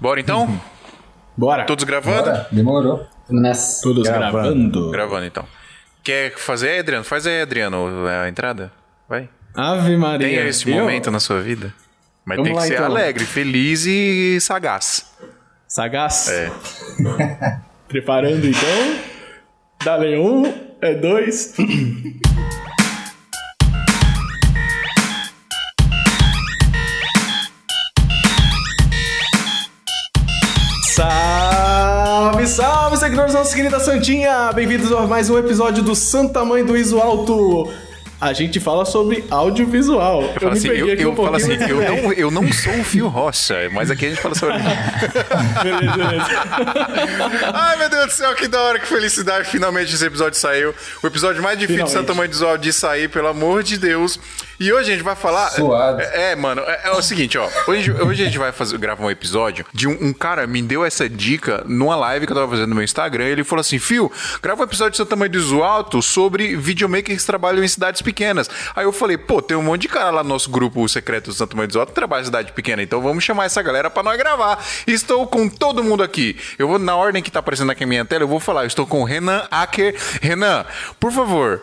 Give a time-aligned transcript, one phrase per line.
[0.00, 0.60] Bora então?
[1.36, 1.64] Bora.
[1.64, 2.24] Todos gravando?
[2.30, 3.06] Bora, demorou.
[3.30, 3.82] Nessa.
[3.82, 4.32] Todos Gravando.
[4.32, 4.90] gravando.
[4.90, 5.44] Gravando então.
[6.02, 7.04] Quer fazer Adriano?
[7.04, 8.72] Faz aí, Adriano, a entrada.
[9.08, 9.28] Vai.
[9.54, 10.26] Ave Maria.
[10.26, 10.76] Tenha esse Eu?
[10.80, 11.72] momento na sua vida.
[12.24, 12.86] Mas Vamos tem que lá, ser então.
[12.86, 15.12] alegre, feliz e sagaz.
[15.66, 16.28] Sagaz.
[16.28, 16.50] É.
[17.88, 18.98] Preparando então.
[19.84, 21.54] Dale um, é dois.
[33.18, 34.52] seguidores nossa querida Santinha!
[34.52, 37.68] Bem-vindos a mais um episódio do Santa Mãe do Iso Alto.
[38.20, 40.34] A gente fala sobre audiovisual.
[40.40, 43.06] Eu, assim, eu, aqui eu um falo assim, eu não, eu não sou o Fio
[43.06, 44.56] Rocha, mas aqui a gente fala sobre.
[45.62, 46.26] Beleza, beleza.
[47.54, 49.48] Ai, meu Deus do céu, que da hora, que felicidade.
[49.48, 50.74] Finalmente esse episódio saiu.
[51.00, 51.90] O episódio mais difícil de.
[51.92, 54.18] Santa Mãe do Iso de sair, pelo amor de Deus.
[54.60, 55.50] E hoje a gente vai falar.
[55.50, 56.00] Suado.
[56.00, 57.48] É, é, mano, é, é o seguinte, ó.
[57.68, 60.84] Hoje, hoje a gente vai fazer, gravar um episódio de um, um cara me deu
[60.84, 63.26] essa dica numa live que eu tava fazendo no meu Instagram.
[63.26, 64.10] Ele falou assim: Fio,
[64.42, 68.48] grava um episódio de Santa Mãe do Alto sobre videomakers que trabalham em cidades pequenas.
[68.74, 71.34] Aí eu falei, pô, tem um monte de cara lá no nosso grupo secreto do
[71.34, 72.82] Santa Mãe do Iso Alto que trabalha em cidade pequena.
[72.82, 74.64] Então vamos chamar essa galera pra nós gravar.
[74.86, 76.34] Estou com todo mundo aqui.
[76.58, 78.62] Eu vou, na ordem que tá aparecendo aqui na minha tela, eu vou falar.
[78.62, 79.94] Eu estou com o Renan Acker.
[80.22, 80.64] Renan,
[80.98, 81.62] por favor.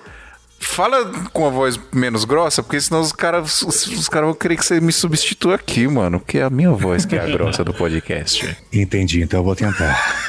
[0.67, 4.57] Fala com a voz menos grossa, porque senão os caras os, os caras vão querer
[4.57, 6.19] que você me substitua aqui, mano.
[6.19, 8.57] Porque é a minha voz que é a grossa do podcast.
[8.73, 10.25] Entendi, então eu vou tentar.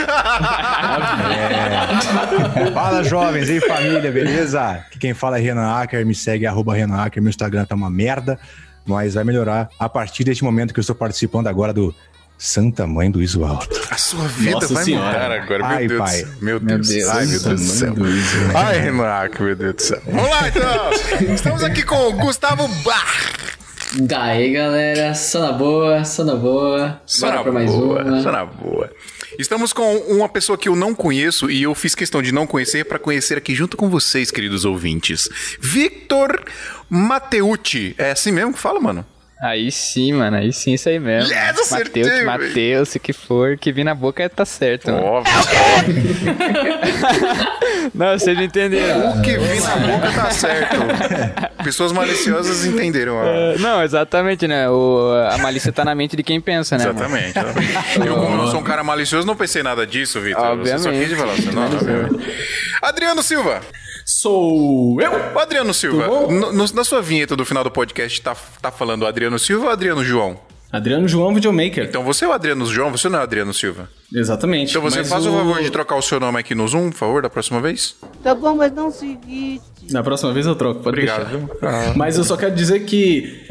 [2.56, 2.70] É.
[2.70, 4.70] Fala, jovens e família, beleza?
[4.70, 7.90] Aqui quem fala é Renan Acker, me segue, arroba Renan Acker, meu Instagram tá uma
[7.90, 8.38] merda,
[8.86, 11.94] mas vai melhorar a partir deste momento que eu estou participando agora do
[12.38, 13.80] Santa Mãe do Iso Alto.
[13.90, 15.06] A sua vida Nossa vai Senhora.
[15.06, 16.22] mudar agora, meu Ai, Deus pai.
[16.22, 16.36] do céu.
[16.42, 16.88] Meu Deus.
[16.88, 17.08] Deus.
[17.08, 17.94] Ai, meu Deus do céu.
[18.54, 20.02] Ai, Renato, meu Deus do céu.
[20.06, 21.34] Vamos lá, então.
[21.34, 23.32] Estamos aqui com o Gustavo Bar.
[24.00, 25.14] Daí, galera.
[25.14, 27.00] Só na boa, só na boa.
[27.06, 28.22] Só Bora na pra mais boa, uma.
[28.22, 28.90] só na boa.
[29.38, 32.84] Estamos com uma pessoa que eu não conheço e eu fiz questão de não conhecer
[32.84, 35.28] para conhecer aqui junto com vocês, queridos ouvintes.
[35.60, 36.42] Victor
[36.90, 37.94] Mateucci.
[37.96, 39.04] É assim mesmo que fala, mano?
[39.46, 41.32] Aí sim, mano, aí sim, isso aí mesmo.
[41.32, 42.24] Yes, acertei, Mateus.
[42.48, 44.90] Mateus, o que for, que vir na boca é tá certo.
[44.90, 45.04] mano.
[45.04, 45.32] Óbvio.
[47.94, 49.10] Não, vocês entenderam.
[49.10, 50.76] O que vi na boca tá certo.
[51.62, 53.22] Pessoas maliciosas entenderam.
[53.22, 54.68] É, Não, exatamente, né?
[54.68, 56.86] O, a malícia tá na mente de quem pensa, né?
[56.86, 56.98] mano?
[56.98, 57.38] Exatamente.
[57.38, 58.06] exatamente.
[58.06, 60.56] Eu, como não sou um cara malicioso, não pensei nada disso, Vitor.
[60.58, 62.34] Você só quis falar assim, não, obviamente.
[62.82, 63.60] Adriano Silva.
[64.06, 65.10] Sou eu.
[65.34, 66.32] O Adriano Silva, Tudo bom?
[66.32, 69.70] no- no- na sua vinheta do final do podcast, tá, tá falando Adriano Silva ou
[69.72, 70.38] Adriano João?
[70.72, 71.84] Adriano João, videomaker.
[71.84, 73.88] Então você é o Adriano João, você não é o Adriano Silva.
[74.14, 74.70] Exatamente.
[74.70, 77.22] Então você faz o favor de trocar o seu nome aqui no Zoom, por favor,
[77.22, 77.96] da próxima vez?
[78.22, 79.62] Tá bom, mas não o seguinte.
[79.90, 81.50] Na próxima vez eu troco, pode Obrigado?
[81.62, 81.92] Ah.
[81.96, 83.44] Mas eu só quero dizer que.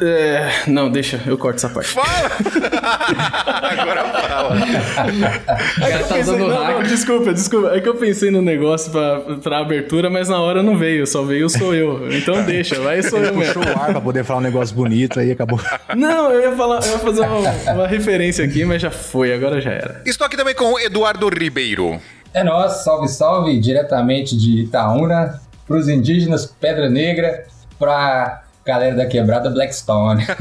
[0.00, 1.90] É, Não, deixa, eu corto essa parte.
[1.90, 2.06] Fala!
[3.62, 4.56] Agora fala.
[4.56, 7.68] O cara tá Pensei- usando o não, não, desculpa, desculpa.
[7.76, 11.22] É que eu pensei no negócio pra, pra abertura, mas na hora não veio, só
[11.22, 12.12] veio sou eu.
[12.12, 13.54] Então deixa, vai sou eu mesmo.
[13.54, 15.60] Puxou o ar pra poder falar um negócio bonito, aí acabou.
[15.96, 19.60] Não, eu ia falar, eu ia fazer uma, uma referência aqui, mas já foi, agora
[19.60, 20.02] já era.
[20.06, 22.00] Estou aqui também com o Eduardo Ribeiro.
[22.34, 27.44] É nós, salve, salve, diretamente de Itaúna, pros indígenas Pedra Negra,
[27.78, 30.24] pra galera da quebrada Blackstone.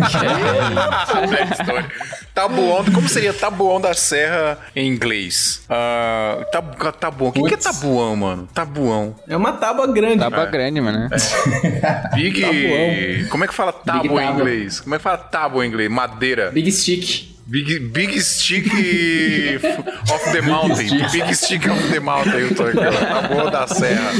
[1.30, 1.86] Backstory.
[2.34, 5.64] Tabuão, como seria Tabuão da Serra em inglês?
[5.70, 7.30] Ah, tab, tabuão.
[7.30, 8.48] O que, que é tabuão, mano?
[8.54, 9.16] Tabuão.
[9.28, 10.20] É uma tábua grande.
[10.20, 11.10] Tava grande, mano.
[12.14, 12.42] Big.
[12.42, 13.30] Tabuão.
[13.30, 14.42] Como é que fala tábua em tábua.
[14.42, 14.80] inglês?
[14.80, 15.90] Como é que fala tábua em inglês?
[15.90, 16.52] Madeira.
[16.52, 17.32] Big Stick.
[17.52, 18.66] Big, big Stick
[20.10, 20.88] of the Mountain.
[21.12, 22.40] Big Stick of the Mountain.
[22.40, 22.92] Eu tô aqui, ó.
[22.92, 24.14] Tabuão da Serra.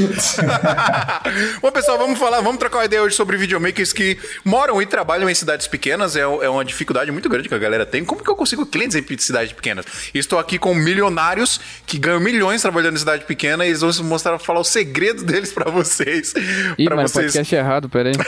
[1.62, 5.30] Bom, pessoal, vamos falar, vamos trocar uma ideia hoje sobre videomakers que moram e trabalham
[5.30, 6.14] em cidades pequenas.
[6.14, 8.04] É, é uma dificuldade muito grande que a galera tem.
[8.04, 9.86] Como que eu consigo clientes em cidades pequenas?
[10.12, 14.38] Estou aqui com milionários que ganham milhões trabalhando em cidade pequena e eles vão mostrar,
[14.40, 16.34] falar os segredos deles pra vocês.
[16.76, 18.12] Ih, pra mano, vocês podcast errado, peraí.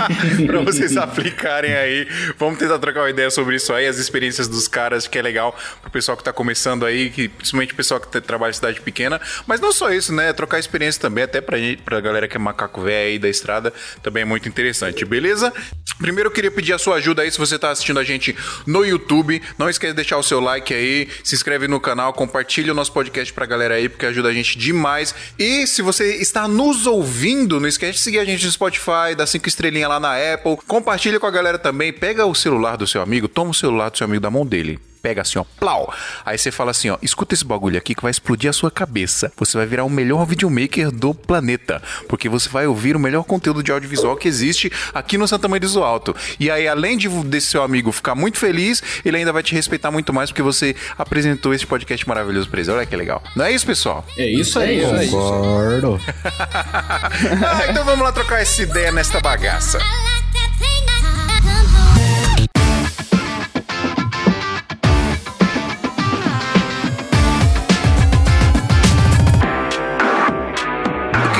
[0.46, 2.06] pra vocês aplicarem aí.
[2.38, 5.56] Vamos tentar trocar uma ideia sobre isso aí, as experiências dos caras, que é legal
[5.82, 8.80] pro pessoal que tá começando aí, que, principalmente o pessoal que tá- trabalha em cidade
[8.80, 9.20] pequena.
[9.46, 10.32] Mas não só isso, né?
[10.32, 13.72] Trocar experiência também, até pra, gente, pra galera que é macaco velho aí da estrada,
[14.02, 15.52] também é muito interessante, beleza?
[15.98, 18.36] Primeiro eu queria pedir a sua ajuda aí, se você tá assistindo a gente
[18.66, 19.40] no YouTube.
[19.58, 22.92] Não esquece de deixar o seu like aí, se inscreve no canal, compartilha o nosso
[22.92, 25.14] podcast pra galera aí, porque ajuda a gente demais.
[25.38, 29.26] E se você está nos ouvindo, não esquece de seguir a gente no Spotify, dar
[29.26, 30.56] cinco estrelinhas lá na Apple.
[30.66, 31.92] Compartilha com a galera também.
[31.92, 34.78] Pega o celular do seu amigo, toma o celular do seu amigo da mão dele.
[35.02, 35.92] Pega assim, ó, plau.
[36.24, 39.32] Aí você fala assim, ó, escuta esse bagulho aqui que vai explodir a sua cabeça.
[39.36, 41.82] Você vai virar o melhor videomaker do planeta.
[42.08, 45.68] Porque você vai ouvir o melhor conteúdo de audiovisual que existe aqui no Santa Maria
[45.68, 46.14] do Alto.
[46.38, 49.90] E aí, além de desse seu amigo ficar muito feliz, ele ainda vai te respeitar
[49.90, 52.70] muito mais porque você apresentou esse podcast maravilhoso pra ele.
[52.70, 53.22] Olha que legal.
[53.34, 54.04] Não é isso, pessoal?
[54.18, 54.82] É isso aí.
[54.82, 55.08] isso aí.
[55.08, 56.00] Concordo.
[56.44, 59.78] ah, então vamos lá trocar essa ideia nesta bagaça.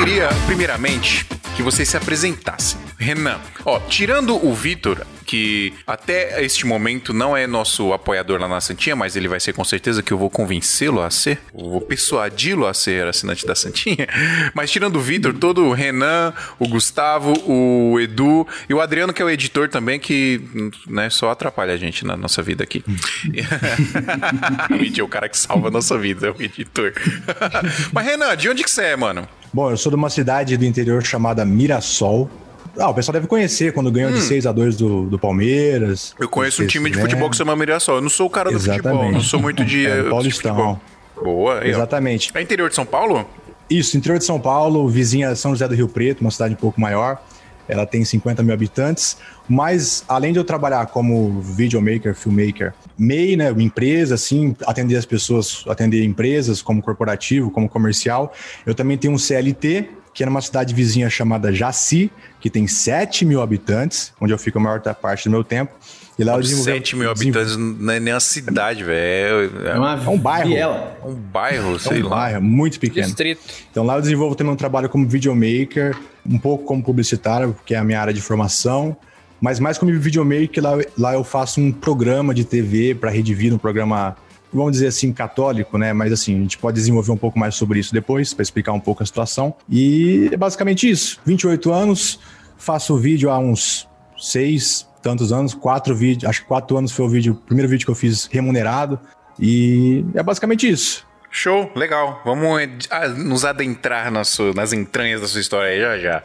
[0.03, 2.79] Queria, primeiramente, que vocês se apresentassem.
[3.01, 8.61] Renan, ó, tirando o Vitor, que até este momento não é nosso apoiador lá na
[8.61, 11.81] Santinha, mas ele vai ser com certeza que eu vou convencê-lo a ser, eu vou
[11.81, 14.07] persuadi-lo a ser assinante da Santinha.
[14.53, 19.21] Mas tirando o Vitor, todo o Renan, o Gustavo, o Edu e o Adriano, que
[19.21, 20.41] é o editor também, que
[20.87, 22.83] né, só atrapalha a gente na nossa vida aqui.
[24.69, 26.93] o Ed é o cara que salva a nossa vida, é o editor.
[27.91, 29.27] mas Renan, de onde que você é, mano?
[29.53, 32.29] Bom, eu sou de uma cidade do interior chamada Mirassol.
[32.77, 36.15] Ah, o pessoal deve conhecer quando ganhou de 6 a 2 do, do Palmeiras.
[36.19, 37.01] Eu conheço um time de né?
[37.03, 37.95] futebol que se chama Mirassol.
[37.95, 39.13] Eu não sou o cara do futebol, Exatamente.
[39.13, 40.55] não sou muito de, É, de Paulistão.
[40.55, 40.81] futebol.
[41.23, 41.67] Boa.
[41.67, 42.31] Exatamente.
[42.33, 43.27] É interior de São Paulo?
[43.69, 46.79] Isso, interior de São Paulo, vizinha São José do Rio Preto, uma cidade um pouco
[46.79, 47.21] maior.
[47.67, 49.17] Ela tem 50 mil habitantes.
[49.47, 55.63] Mas, além de eu trabalhar como videomaker, filmmaker, MEI, né, empresa, assim, atender as pessoas,
[55.67, 58.33] atender empresas como corporativo, como comercial,
[58.65, 63.23] eu também tenho um CLT, que é numa cidade vizinha chamada Jaci, que tem 7
[63.25, 65.71] mil habitantes, onde eu fico a maior parte do meu tempo.
[66.19, 66.71] E lá eu desenvolvi...
[66.73, 69.51] 7 mil habitantes não é nem uma cidade, velho.
[69.65, 70.49] É, É É um bairro.
[70.49, 70.97] viela.
[71.05, 72.15] um bairro, É sei um lá.
[72.17, 73.07] bairro muito pequeno.
[73.07, 73.41] Distrito.
[73.71, 77.77] Então lá eu desenvolvo também um trabalho como videomaker, um pouco como publicitário, que é
[77.77, 78.95] a minha área de formação,
[79.41, 83.55] mas mais como videomaker, lá, lá eu faço um programa de TV para Rede Vida,
[83.55, 84.15] um programa,
[84.53, 85.91] vamos dizer assim, católico, né?
[85.93, 88.79] Mas assim, a gente pode desenvolver um pouco mais sobre isso depois, para explicar um
[88.79, 89.55] pouco a situação.
[89.67, 91.19] E é basicamente isso.
[91.25, 92.19] 28 anos,
[92.55, 97.09] faço vídeo há uns seis tantos anos, quatro vídeos, acho que quatro anos foi o
[97.09, 98.99] vídeo, o primeiro vídeo que eu fiz remunerado.
[99.39, 101.03] E é basicamente isso.
[101.31, 102.21] Show, legal.
[102.25, 106.23] Vamos ah, nos adentrar na sua- nas entranhas da sua história aí já já.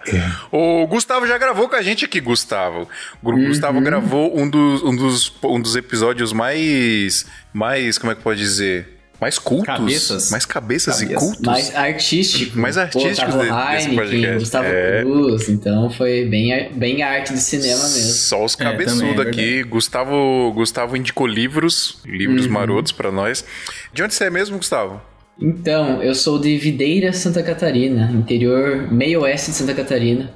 [0.50, 2.88] O Gustavo já gravou com a gente aqui, Gustavo.
[3.22, 7.24] O Gu- Gustavo gravou um dos, um, dos, um dos episódios mais.
[7.52, 7.98] Mais.
[7.98, 8.95] Como é que pode dizer?
[9.20, 9.66] Mais cultos.
[9.66, 10.30] Cabeças.
[10.30, 11.22] Mais cabeças e Cabeças.
[11.28, 11.46] cultos.
[11.46, 12.58] Mais artístico.
[12.58, 13.52] Mais artísticos Pô, desse
[13.88, 14.38] Heineken, podcast.
[14.38, 15.00] Gustavo É.
[15.02, 15.48] Cruz.
[15.48, 18.12] Então foi bem, bem arte de cinema mesmo.
[18.12, 19.62] Só os É, também, cabeçudos é aqui.
[19.62, 22.52] Gustavo, Gustavo indicou livros, livros Uhum.
[22.52, 23.44] marotos pra nós.
[23.92, 25.00] De onde você é mesmo, Gustavo?
[25.40, 30.32] Então, eu sou de Videira, Santa Catarina, interior meio oeste de Santa Catarina.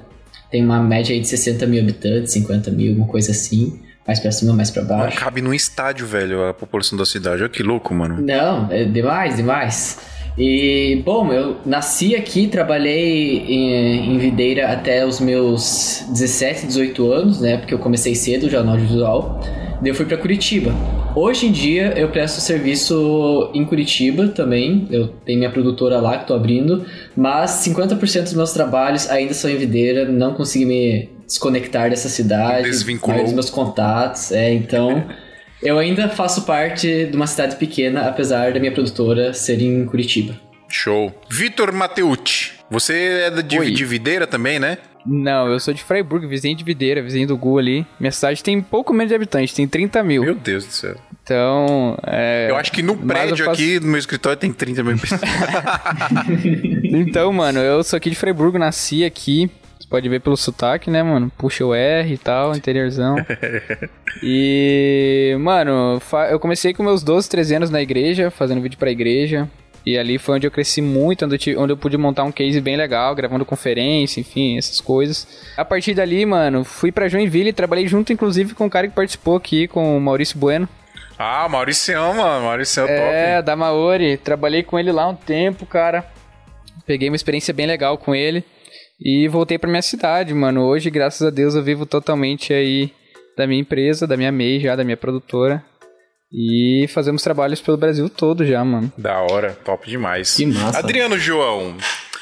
[0.51, 3.79] Tem uma média aí de 60 mil habitantes, 50 mil, alguma coisa assim.
[4.07, 5.19] Mais pra cima, mais pra baixo.
[5.19, 7.41] cabe num estádio, velho, a população da cidade.
[7.41, 8.19] Olha que louco, mano.
[8.21, 9.99] Não, é demais, demais.
[10.37, 17.41] E, bom, eu nasci aqui, trabalhei em, em Videira até os meus 17, 18 anos,
[17.41, 17.57] né?
[17.57, 19.41] Porque eu comecei cedo já no audiovisual.
[19.81, 20.71] Daí eu fui pra Curitiba.
[21.15, 24.87] Hoje em dia eu presto serviço em Curitiba também.
[24.89, 26.85] Eu tenho minha produtora lá que tô abrindo.
[27.15, 30.05] Mas 50% dos meus trabalhos ainda são em Videira.
[30.05, 32.63] Não consegui me desconectar dessa cidade.
[32.69, 33.15] Desvinculou.
[33.15, 34.31] mais dos meus contatos.
[34.31, 35.03] É, então.
[35.61, 40.33] Eu ainda faço parte de uma cidade pequena, apesar da minha produtora ser em Curitiba.
[40.67, 41.13] Show.
[41.29, 42.53] Vitor Mateucci.
[42.67, 43.69] Você é de, Oi.
[43.69, 44.79] de Videira também, né?
[45.05, 47.85] Não, eu sou de Freiburg, vizinho de Videira, vizinho do Gu ali.
[47.99, 50.23] Minha cidade tem pouco menos de habitantes, tem 30 mil.
[50.23, 50.95] Meu Deus do céu.
[51.23, 52.47] Então, é...
[52.49, 55.21] Eu acho que no prédio faço- aqui, no meu escritório, tem 30 mil pessoas.
[56.93, 59.49] Então, mano, eu sou aqui de Freiburg, nasci aqui.
[59.81, 61.31] Você pode ver pelo sotaque, né, mano?
[61.37, 63.15] Puxa o R e tal, interiorzão.
[64.21, 69.49] e, mano, eu comecei com meus 12, 13 anos na igreja, fazendo vídeo pra igreja.
[69.83, 72.31] E ali foi onde eu cresci muito, onde eu, tive- onde eu pude montar um
[72.31, 75.27] case bem legal, gravando conferência, enfim, essas coisas.
[75.57, 78.93] A partir dali, mano, fui pra Joinville e trabalhei junto, inclusive, com o cara que
[78.93, 80.69] participou aqui, com o Maurício Bueno.
[81.17, 82.45] ah, Mauricião, mano.
[82.45, 83.45] Mauricião É, top.
[83.47, 84.17] da Maori.
[84.17, 86.05] Trabalhei com ele lá um tempo, cara.
[86.85, 88.45] Peguei uma experiência bem legal com ele.
[89.03, 90.61] E voltei pra minha cidade, mano.
[90.61, 92.91] Hoje, graças a Deus, eu vivo totalmente aí
[93.35, 95.63] da minha empresa, da minha MEI já, da minha produtora.
[96.31, 98.91] E fazemos trabalhos pelo Brasil todo já, mano.
[98.97, 100.35] Da hora, top demais.
[100.35, 100.79] Que massa.
[100.79, 101.75] Adriano João.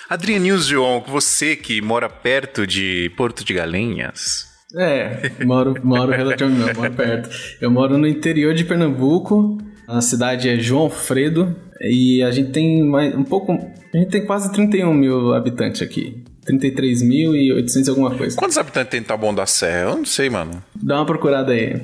[0.09, 4.47] Adrianinho João, você que mora perto de Porto de Galinhas.
[4.75, 7.29] É, moro, moro relativamente, moro perto.
[7.61, 12.83] Eu moro no interior de Pernambuco, a cidade é João Alfredo, e a gente tem
[12.83, 16.23] mais, um pouco, a gente tem quase 31 mil habitantes aqui.
[16.57, 18.35] 33.800 e alguma coisa.
[18.37, 19.89] Quantos habitantes tem Taboão da Serra?
[19.91, 20.63] Eu não sei, mano.
[20.75, 21.81] Dá uma procurada aí.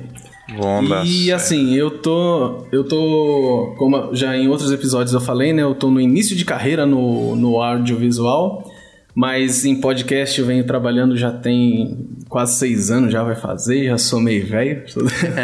[0.56, 2.66] Vão dar E assim, eu tô.
[2.70, 3.74] Eu tô.
[3.78, 5.62] Como já em outros episódios eu falei, né?
[5.62, 8.70] Eu tô no início de carreira no, no audiovisual.
[9.18, 13.96] Mas em podcast eu venho trabalhando já tem quase seis anos, já vai fazer, já
[13.96, 14.82] sou meio velho.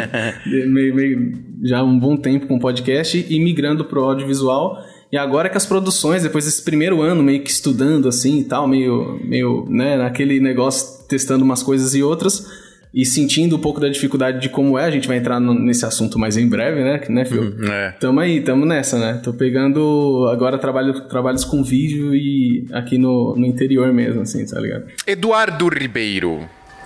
[0.45, 1.31] meio, meio-
[1.63, 4.77] já um bom tempo com podcast e migrando pro audiovisual.
[5.13, 8.67] E agora que as produções, depois desse primeiro ano, meio que estudando assim e tal,
[8.67, 12.47] meio, meio, né, naquele negócio, testando umas coisas e outras,
[12.91, 15.85] e sentindo um pouco da dificuldade de como é, a gente vai entrar no- nesse
[15.85, 17.53] assunto mais em breve, né, né, Phil?
[17.71, 17.91] É.
[17.99, 19.19] Tamo aí, tamo nessa, né?
[19.23, 24.59] Tô pegando agora trabalho, trabalhos com vídeo e aqui no, no interior mesmo, assim, tá
[24.59, 24.85] ligado?
[25.05, 26.39] Eduardo Ribeiro.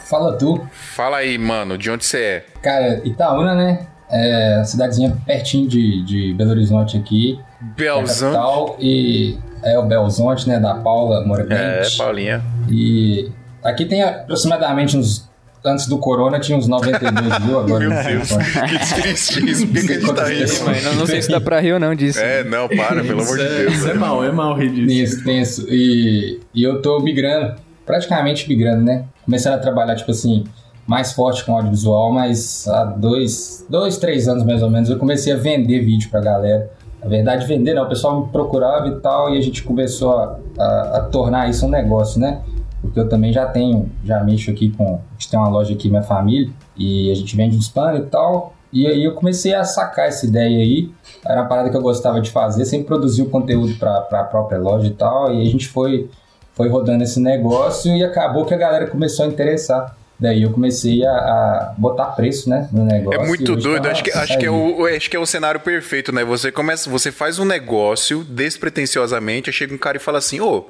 [0.09, 0.61] Fala tu.
[0.73, 2.45] Fala aí, mano, de onde você é?
[2.61, 3.87] Cara, Itaúna, né?
[4.09, 7.39] É, cidadezinha pertinho de, de Belo Horizonte aqui.
[7.61, 8.31] é Belzão.
[8.31, 10.59] capital, e é o Belzonte, né?
[10.59, 11.97] Da Paula É, Moravente.
[11.97, 12.41] Paulinha.
[12.69, 13.29] E
[13.63, 15.27] aqui tem aproximadamente uns.
[15.65, 19.73] Antes do Corona tinha uns 92 mil, agora Meu não sei Deus, que tristíssimo.
[19.73, 20.83] Por que, que a gente tá rindo?
[20.85, 22.19] Não, não sei se dá pra rir ou não disso.
[22.19, 23.73] É, não, para, pelo amor de Isso é- Deus.
[23.73, 24.87] Isso é mal, é mal rir disso.
[24.87, 25.65] Tenso, tenso.
[25.73, 29.05] E, e eu tô migrando, praticamente migrando, né?
[29.25, 30.45] Começando a trabalhar, tipo assim,
[30.87, 35.33] mais forte com audiovisual, mas há dois, dois, três anos mais ou menos eu comecei
[35.33, 36.71] a vender vídeo pra galera.
[37.03, 40.39] Na verdade, vender não, o pessoal me procurava e tal, e a gente começou a,
[40.57, 42.41] a, a tornar isso um negócio, né?
[42.81, 44.95] Porque eu também já tenho, já mexo aqui com.
[44.95, 48.03] A gente tem uma loja aqui, minha família, e a gente vende uns panos e
[48.05, 48.53] tal.
[48.71, 50.91] E aí eu comecei a sacar essa ideia aí.
[51.25, 54.57] Era uma parada que eu gostava de fazer, sempre produzir o conteúdo para a própria
[54.57, 55.33] loja e tal.
[55.33, 56.09] E a gente foi,
[56.53, 59.95] foi rodando esse negócio e acabou que a galera começou a interessar.
[60.19, 63.21] Daí eu comecei a, a botar preço, né, no negócio.
[63.21, 65.25] É muito hoje doido, tá acho que, acho, que é o, acho que é o
[65.25, 66.23] cenário perfeito, né?
[66.23, 70.65] Você começa, você faz um negócio despretensiosamente, aí chega um cara e fala assim, ô,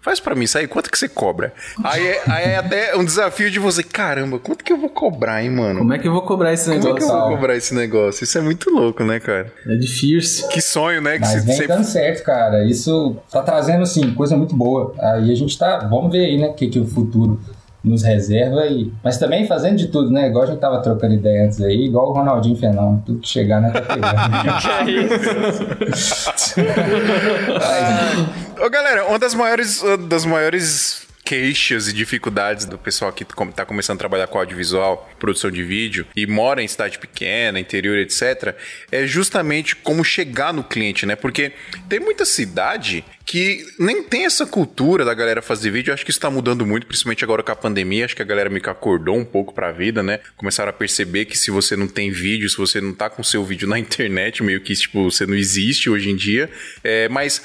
[0.00, 1.52] faz pra mim isso aí, quanto que você cobra?
[1.84, 5.44] Aí é, aí é até um desafio de você, caramba, quanto que eu vou cobrar,
[5.44, 5.78] hein, mano?
[5.78, 7.08] Como é que eu vou cobrar esse Como é que negócio?
[7.08, 8.24] eu vou cobrar esse negócio?
[8.24, 9.52] Isso é muito louco, né, cara?
[9.64, 10.48] É difícil.
[10.48, 11.14] Que sonho, né?
[11.14, 12.64] Que Mas vem dando certo, cara.
[12.64, 14.92] Isso tá trazendo, assim, coisa muito boa.
[14.98, 15.86] Aí a gente tá.
[15.88, 16.48] Vamos ver aí, né?
[16.48, 17.40] O que, que o futuro
[17.88, 18.66] nos reserva.
[18.66, 18.92] E...
[19.02, 20.28] Mas também fazendo de tudo, né?
[20.28, 23.02] Igual a gente tava trocando ideia antes aí, igual o Ronaldinho Fenômeno.
[23.04, 23.70] Tudo que chegar, né?
[23.70, 24.08] Tá pegando.
[28.64, 33.50] Ô, galera, uma das maiores, uma das maiores queixas e dificuldades do pessoal que com-
[33.52, 37.98] tá começando a trabalhar com audiovisual, produção de vídeo e mora em cidade pequena, interior,
[37.98, 38.56] etc,
[38.90, 41.14] é justamente como chegar no cliente, né?
[41.16, 41.52] Porque
[41.86, 45.90] tem muita cidade que nem tem essa cultura da galera fazer vídeo.
[45.90, 48.06] Eu acho que isso tá mudando muito, principalmente agora com a pandemia.
[48.06, 50.20] Acho que a galera que acordou um pouco pra vida, né?
[50.34, 53.44] Começaram a perceber que se você não tem vídeo, se você não tá com seu
[53.44, 56.48] vídeo na internet, meio que, tipo, você não existe hoje em dia.
[56.82, 57.42] É, mas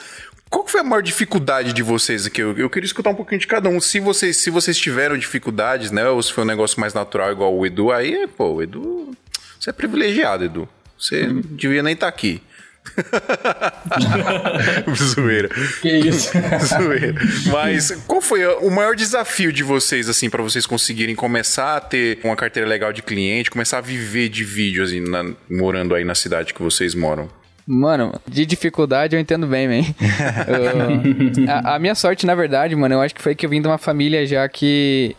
[0.54, 2.42] qual foi a maior dificuldade de vocês aqui?
[2.42, 3.82] Eu, eu queria escutar um pouquinho de cada um.
[3.82, 6.08] Se vocês, se vocês tiveram dificuldades, né?
[6.08, 9.18] Ou se foi um negócio mais natural igual o Edu, aí, pô, o Edu.
[9.60, 10.70] Você é privilegiado, Edu.
[10.98, 12.40] Você não devia nem estar aqui.
[14.96, 15.50] Zoeira.
[15.82, 16.32] que isso?
[16.68, 17.16] Zoeira.
[17.52, 22.20] Mas qual foi o maior desafio de vocês, assim, pra vocês conseguirem começar a ter
[22.24, 26.16] uma carteira legal de cliente, começar a viver de vídeo, assim, na- morando aí na
[26.16, 27.30] cidade que vocês moram?
[27.66, 29.86] Mano, de dificuldade eu entendo bem, man.
[30.48, 33.62] Eu- a, a minha sorte, na verdade, mano, eu acho que foi que eu vim
[33.62, 35.16] de uma família já que.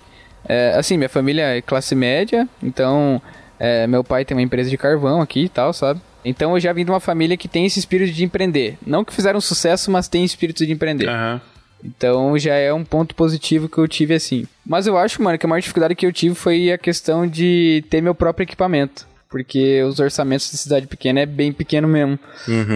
[0.49, 3.21] é, assim, minha família é classe média, então.
[3.59, 6.01] é, meu pai tem uma empresa de carvão aqui e tal, sabe?
[6.25, 8.77] Então eu já vim de uma família que tem esse espírito de empreender.
[8.87, 11.09] Não que fizeram sucesso, mas tem espírito de empreender.
[11.09, 11.41] Aham.
[11.85, 14.47] Então já é um ponto positivo que eu tive assim.
[14.67, 17.85] Mas eu acho, mano, que a maior dificuldade que eu tive foi a questão de
[17.91, 19.07] ter meu próprio equipamento.
[19.35, 22.17] Porque os orçamentos de cidade pequena é bem pequeno mesmo.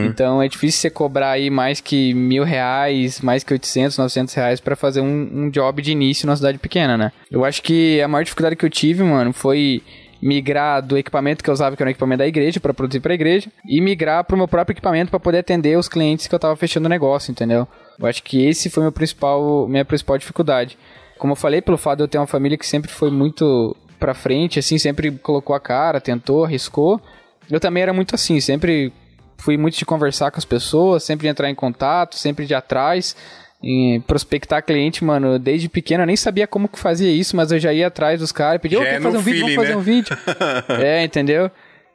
[0.07, 4.59] Então é difícil você cobrar aí mais que mil reais, mais que 800, 900 reais
[4.59, 7.13] pra fazer um, um job de início numa cidade pequena, né?
[7.31, 9.85] Eu acho que a maior dificuldade que eu tive, mano, foi
[10.21, 13.15] migrar do equipamento que eu usava, que era o equipamento da igreja, pra produzir pra
[13.15, 16.57] igreja, e migrar pro meu próprio equipamento pra poder atender os clientes que eu tava
[16.57, 17.69] fechando o negócio, entendeu?
[17.97, 20.77] Eu acho que esse foi meu principal, minha principal dificuldade.
[21.19, 24.15] Como eu falei, pelo fato de eu ter uma família que sempre foi muito pra
[24.15, 27.01] frente, assim, sempre colocou a cara, tentou, arriscou.
[27.51, 28.93] Eu também era muito assim, sempre
[29.39, 33.17] fui muito de conversar com as pessoas, sempre de entrar em contato, sempre de atrás,
[33.63, 35.39] em prospectar cliente, mano.
[35.39, 38.33] Desde pequeno eu nem sabia como que fazia isso, mas eu já ia atrás dos
[38.33, 39.77] caras, pedia, ô, é quer fazer um vídeo, feeling, vamos fazer né?
[39.77, 40.17] um vídeo.
[40.83, 41.51] é, entendeu?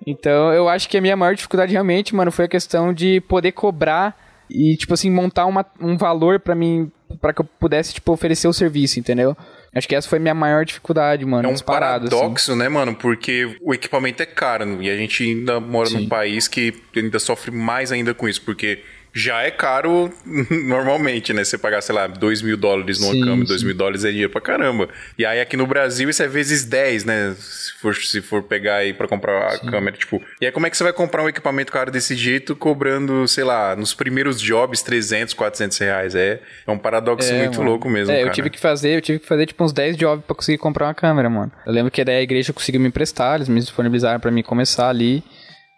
[0.05, 3.51] Então eu acho que a minha maior dificuldade realmente, mano, foi a questão de poder
[3.51, 4.17] cobrar
[4.49, 8.47] e, tipo assim, montar uma, um valor pra mim, pra que eu pudesse, tipo, oferecer
[8.47, 9.35] o serviço, entendeu?
[9.75, 11.47] Acho que essa foi a minha maior dificuldade, mano.
[11.47, 11.63] É um assim.
[11.63, 12.93] paradoxo, né, mano?
[12.93, 16.07] Porque o equipamento é caro e a gente ainda mora num Sim.
[16.07, 20.11] país que ainda sofre mais ainda com isso, porque já é caro
[20.65, 21.43] normalmente, né?
[21.43, 23.65] Você pagar, sei lá, 2 mil dólares numa Sim, câmera, 2 sim.
[23.67, 24.89] mil dólares é dinheiro pra caramba.
[25.17, 27.35] E aí aqui no Brasil isso é vezes 10, né?
[27.37, 30.21] Se for, se for pegar aí pra comprar a câmera, tipo.
[30.41, 33.43] E aí como é que você vai comprar um equipamento caro desse jeito cobrando, sei
[33.43, 36.15] lá, nos primeiros jobs 300, 400 reais?
[36.15, 37.69] É, é um paradoxo É, muito mano.
[37.71, 38.27] louco mesmo, É, cara.
[38.29, 40.87] eu tive que fazer, eu tive que fazer tipo uns 10 jobs pra conseguir comprar
[40.87, 41.51] uma câmera, mano.
[41.65, 44.89] Eu lembro que daí a igreja conseguiu me emprestar, eles me disponibilizaram pra mim começar
[44.89, 45.23] ali.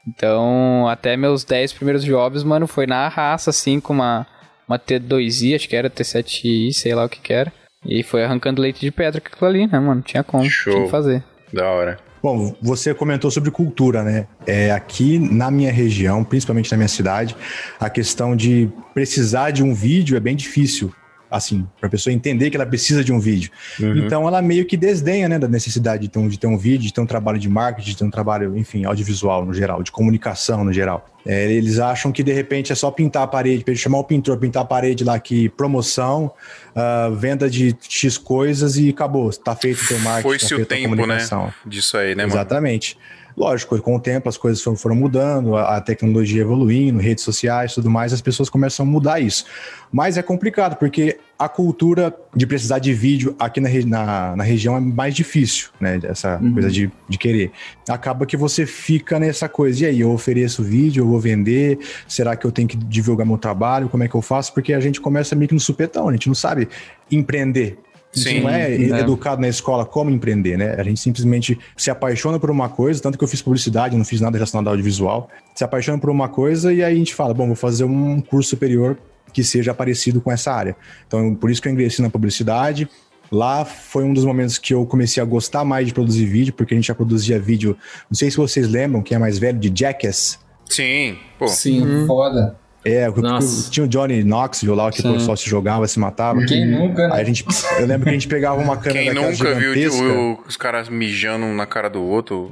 [0.07, 4.27] Então, até meus 10 primeiros jobs, mano, foi na raça, assim, com uma,
[4.67, 7.51] uma T2i, acho que era T7i, sei lá o que que era.
[7.85, 10.01] E foi arrancando leite de pedra com aquilo ali, né, mano?
[10.01, 10.73] Tinha como, Show.
[10.73, 11.23] tinha que fazer.
[11.53, 11.97] Da hora.
[12.21, 14.27] Bom, você comentou sobre cultura, né?
[14.47, 17.35] É, aqui na minha região, principalmente na minha cidade,
[17.79, 20.91] a questão de precisar de um vídeo é bem difícil.
[21.35, 23.51] Assim, para a pessoa entender que ela precisa de um vídeo.
[23.79, 26.87] Então, ela meio que desdenha, né, da necessidade de ter, um, de ter um vídeo,
[26.87, 29.91] de ter um trabalho de marketing, de ter um trabalho, enfim, audiovisual no geral, de
[29.91, 31.05] comunicação no geral.
[31.25, 34.61] É, eles acham que de repente é só pintar a parede, chamar o pintor, pintar
[34.61, 36.31] a parede lá que promoção,
[36.75, 39.31] ah, venda de X coisas e acabou.
[39.31, 41.17] Tá feito o teu marketing, Foi-se tá o tempo, né?
[41.65, 42.35] Disso aí, né, mano?
[42.35, 42.95] Exatamente.
[43.37, 47.73] Lógico, com o tempo as coisas foram, foram mudando, a, a tecnologia evoluindo, redes sociais
[47.73, 49.45] tudo mais, as pessoas começam a mudar isso.
[49.91, 54.77] Mas é complicado, porque a cultura de precisar de vídeo aqui na, na, na região
[54.77, 55.99] é mais difícil, né?
[56.03, 57.51] Essa coisa de, de querer.
[57.89, 62.35] Acaba que você fica nessa coisa, e aí, eu ofereço vídeo, eu vou vender, será
[62.35, 64.53] que eu tenho que divulgar meu trabalho, como é que eu faço?
[64.53, 66.69] Porque a gente começa meio que no supetão, a gente não sabe
[67.11, 67.77] empreender.
[68.15, 68.99] Sim, não é né?
[69.01, 70.75] educado na escola como empreender, né?
[70.77, 74.21] A gente simplesmente se apaixona por uma coisa, tanto que eu fiz publicidade, não fiz
[74.21, 75.29] nada relacionado ao audiovisual.
[75.53, 78.49] Se apaixona por uma coisa e aí a gente fala, bom, vou fazer um curso
[78.51, 78.97] superior
[79.33, 80.75] que seja parecido com essa área.
[81.05, 82.87] Então, por isso que eu ingressei na publicidade.
[83.31, 86.73] Lá foi um dos momentos que eu comecei a gostar mais de produzir vídeo, porque
[86.73, 87.75] a gente já produzia vídeo.
[88.09, 90.39] Não sei se vocês lembram, quem é mais velho, de Jackass.
[90.69, 91.47] Sim, pô.
[91.47, 92.05] Sim.
[92.07, 92.55] Foda.
[92.85, 93.71] É, Nossa.
[93.71, 96.45] tinha o Johnny Knoxville lá, que o pessoal se jogava, se matava.
[96.45, 97.15] Quem nunca, né?
[97.15, 97.43] Aí a gente,
[97.79, 100.03] eu lembro que a gente pegava uma câmera Quem nunca viu gigantesca.
[100.03, 102.49] o- os caras mijando um na cara do outro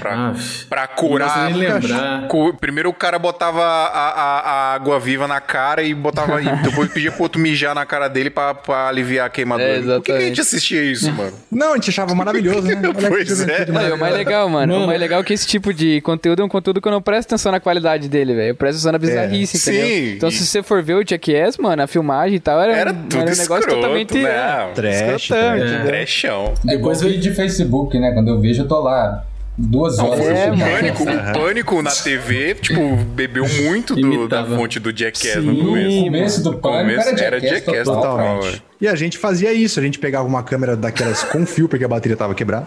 [0.00, 0.34] pra, Ah,
[0.68, 1.44] pra Não curar?
[1.50, 2.26] nem lembrar.
[2.58, 6.40] Primeiro o cara botava a, a- a água viva na cara e botava.
[6.40, 9.68] e depois pedia pro outro mijar na cara dele pra, pra aliviar a queimadura.
[9.68, 11.32] É, Por que que a gente assistia isso, mano?
[11.52, 12.80] Não, a gente achava maravilhoso, né?
[13.08, 13.66] Pois é.
[13.66, 16.44] Não, o mais legal, mano, o mais legal é que esse tipo de conteúdo é
[16.44, 18.48] um conteúdo que eu não presto atenção na qualidade dele, velho.
[18.50, 19.60] Eu presto atenção na bizarrice, É.
[19.70, 19.86] entendeu?
[19.88, 20.12] Sim.
[20.16, 23.02] Então, se você for ver o Jackass, mano, a filmagem e tal, era, Era um-
[23.02, 24.14] tudo era um negócio escroto, totalmente...
[24.14, 24.70] né?
[24.74, 25.70] Trash, escrotão, trash.
[25.70, 25.86] entendeu?
[25.86, 26.54] Trechão.
[26.68, 28.12] É Depois veio- de Facebook, né?
[28.12, 29.24] Quando eu vejo, eu tô lá
[29.58, 30.22] duas Não, horas.
[30.22, 30.70] foi É, o mano.
[30.70, 35.56] pânico, o pânico na TV, tipo, bebeu muito do- da fonte do Jackass Sim, no
[35.64, 35.96] começo.
[35.96, 38.02] No começo do pânico começo era Jackass Jackass total.
[38.02, 38.16] total.
[38.36, 38.62] Totalmente.
[38.78, 41.88] E a gente fazia isso, a gente pegava uma câmera daquelas com fio, porque a
[41.88, 42.66] bateria tava quebrada,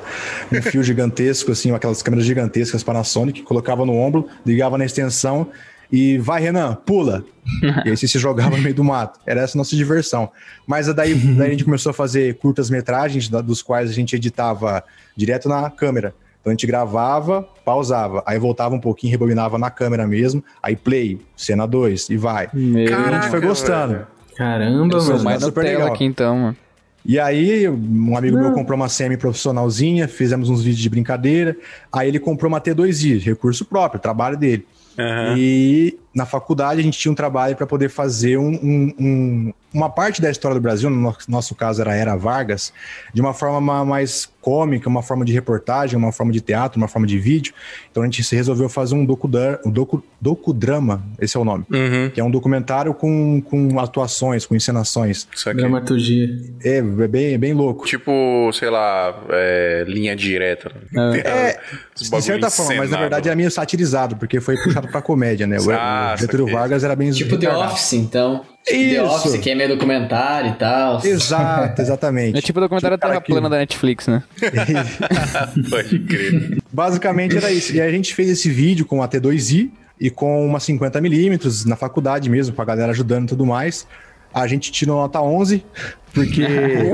[0.52, 5.47] um fio gigantesco, assim, aquelas câmeras gigantescas Panasonic, colocava no ombro, ligava na extensão
[5.91, 7.23] e vai, Renan, pula.
[7.86, 9.19] E aí você se jogava no meio do mato.
[9.25, 10.30] Era essa a nossa diversão.
[10.67, 14.84] Mas daí, daí a gente começou a fazer curtas-metragens, da- dos quais a gente editava
[15.15, 16.13] direto na câmera.
[16.41, 21.19] Então a gente gravava, pausava, aí voltava um pouquinho, rebobinava na câmera mesmo, aí play,
[21.36, 22.47] cena 2 e vai.
[22.54, 23.93] Meu, E a gente Caraca, foi gostando.
[23.93, 24.08] velho.
[24.38, 25.23] Caramba, eu sou mano.
[25.25, 25.93] mais super Nutella legal.
[25.93, 26.58] aqui então, mano.
[27.06, 31.56] E aí, um amigo meu comprou uma semi-profissionalzinha, fizemos uns vídeos de brincadeira.
[31.91, 34.65] Aí ele comprou uma T2i, recurso próprio, trabalho dele.
[35.00, 35.36] Aham.
[35.38, 39.89] E na faculdade a gente tinha um trabalho para poder fazer um- um- um- uma
[39.89, 42.74] parte da história do Brasil, no nosso- caso era a Era Vargas,
[43.13, 46.88] de uma forma ma- mais cômica, uma forma de reportagem, uma forma de teatro, uma
[46.88, 47.54] forma de vídeo.
[47.91, 51.65] Então a gente se resolveu fazer um, docudar, um docu, docudrama, esse é o nome,
[51.72, 52.10] Uhum.
[52.12, 55.28] que é um documentário com, com atuações, com encenações.
[55.36, 55.60] Isso aqui.
[55.60, 56.30] Dramaturgia.
[56.63, 57.86] É, é bem, é bem louco.
[57.86, 60.72] Tipo, sei lá, é, linha direta.
[61.24, 61.60] É,
[61.95, 65.45] Os de certa forma, mas na verdade era meio satirizado, porque foi puxado pra comédia,
[65.45, 65.58] né?
[66.00, 66.48] O, Ah, Getúlio.
[66.54, 67.50] Vargas era bem Tipo The.
[67.50, 68.42] Office, então.
[68.66, 69.04] Tipo The Isso.
[69.04, 71.04] Office, que é meio documentário e tal.
[71.06, 72.38] Exato, exatamente.
[72.40, 74.24] É tipo o documentário da Cara, Terra que- Plana da Netflix, né?
[75.70, 76.58] Pode crer.
[76.72, 77.74] Basicamente era isso.
[77.74, 81.76] E aí a gente fez esse vídeo com a T2i e com uma 50mm na
[81.76, 83.86] faculdade mesmo, com a galera ajudando e tudo mais.
[84.34, 85.66] A gente tirou nota 11,
[86.14, 86.46] porque,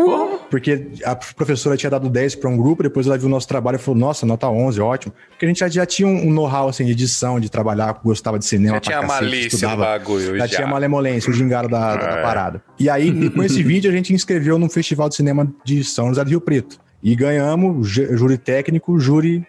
[0.56, 3.76] porque a professora tinha dado 10 para um grupo, depois ela viu o nosso trabalho
[3.76, 5.13] e falou, nossa, nota 11, ótimo.
[5.30, 8.46] Porque a gente já, já tinha um know-how assim, de edição, de trabalhar, gostava de
[8.46, 9.84] cinema Já tinha cacete, malícia estudava.
[9.84, 10.56] bagulho, Já, já.
[10.56, 12.22] tinha malemolência, o gingaro da, da É.
[12.22, 12.63] parada.
[12.80, 16.24] E aí, com esse vídeo, a gente inscreveu num festival de cinema de São José
[16.24, 16.80] do Rio Preto.
[17.04, 19.46] E ganhamos júri técnico, júri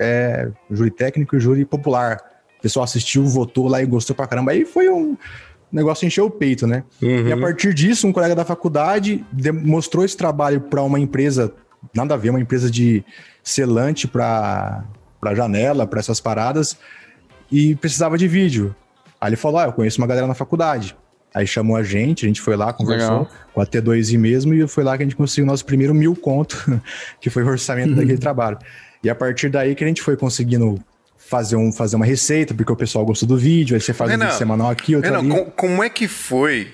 [0.00, 2.16] é, júri técnico e júri popular.
[2.58, 4.52] O pessoal assistiu, votou lá e gostou pra caramba.
[4.52, 5.14] Aí foi um
[5.72, 6.84] negócio encheu o peito, né?
[7.28, 11.52] E a partir disso, um colega da faculdade de- mostrou esse trabalho para uma empresa,
[11.94, 13.04] nada a ver, uma empresa de
[13.42, 14.84] selante para
[15.34, 16.76] janela, para essas paradas,
[17.50, 18.74] e precisava de vídeo.
[19.20, 20.96] Aí ele falou: Ah, eu conheço uma galera na faculdade.
[21.34, 23.28] Aí chamou a gente, a gente foi lá, conversou Legal.
[23.52, 26.16] com a T2i mesmo, e foi lá que a gente conseguiu o nosso primeiro mil
[26.16, 26.56] conto,
[27.20, 28.58] que foi o orçamento daquele trabalho.
[29.04, 30.78] E a partir daí que a gente foi conseguindo
[31.28, 34.12] fazer, um, fazer uma receita, porque o pessoal gostou do vídeo, aí você faz um
[34.12, 35.44] Renan, vídeo semanal aqui, outro Renan, ali.
[35.44, 36.68] com- como é que foi?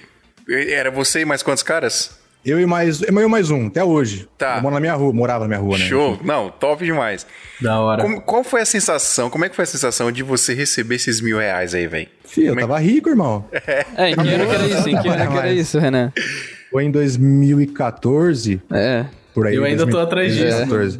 [0.48, 2.22] Era você e mais quantos caras?
[2.44, 4.28] Eu e mais, eu e mais um, até hoje.
[4.36, 4.56] Tá.
[4.56, 5.86] Eu moro na minha rua, morava na minha rua, né?
[5.86, 6.20] Show.
[6.22, 7.26] Não, top demais.
[7.58, 8.02] Da hora.
[8.02, 9.30] Como- qual foi a sensação?
[9.30, 12.06] Como é que foi a sensação de você receber esses mil reais aí, velho?
[12.26, 13.46] Filho, eu é tava rico, irmão.
[13.96, 14.88] É, em que ano que era isso?
[14.90, 16.12] Em que ano que era isso, Renan?
[16.70, 19.06] Foi em 2014, É.
[19.34, 19.54] por aí.
[19.56, 20.66] Eu ainda tô atrás disso.
[20.66, 20.98] 2014.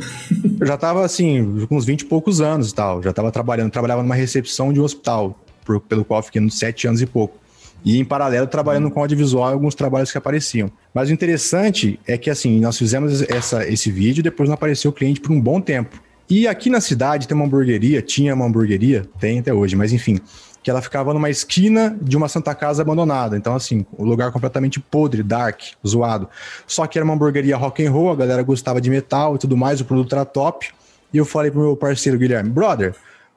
[0.61, 3.03] Eu já tava, assim, com uns 20 e poucos anos e tal.
[3.03, 6.59] Já tava trabalhando, trabalhava numa recepção de um hospital, por- pelo qual eu fiquei uns
[6.59, 7.39] 7 anos e pouco.
[7.85, 10.71] E em paralelo, trabalhando com audiovisual alguns trabalhos que apareciam.
[10.95, 14.95] Mas o interessante é que, assim, nós fizemos essa, esse vídeo depois não apareceu o
[14.95, 16.01] cliente por um bom tempo.
[16.31, 20.19] E aqui na cidade tem uma hamburgueria, tinha uma hamburgueria, tem até hoje, mas enfim,
[20.65, 23.37] que ela ficava numa esquina de uma Santa Casa abandonada.
[23.37, 26.27] Então, assim, o lugar completamente podre, dark, zoado.
[26.67, 29.59] Só que era uma hamburgueria rock and roll, a galera gostava de metal e tudo
[29.59, 30.71] mais, o produto era top.
[31.13, 32.95] E eu falei pro meu parceiro Guilherme, brother,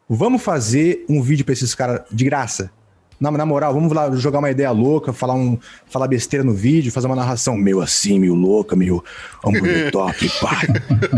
[0.09, 2.71] vamos fazer um vídeo pra esses caras de graça.
[3.19, 6.93] Na, na moral, vamos lá jogar uma ideia louca, falar, um, falar besteira no vídeo,
[6.93, 9.03] fazer uma narração meio assim, meio louca, meio
[9.45, 10.61] hambúrguer top, pá.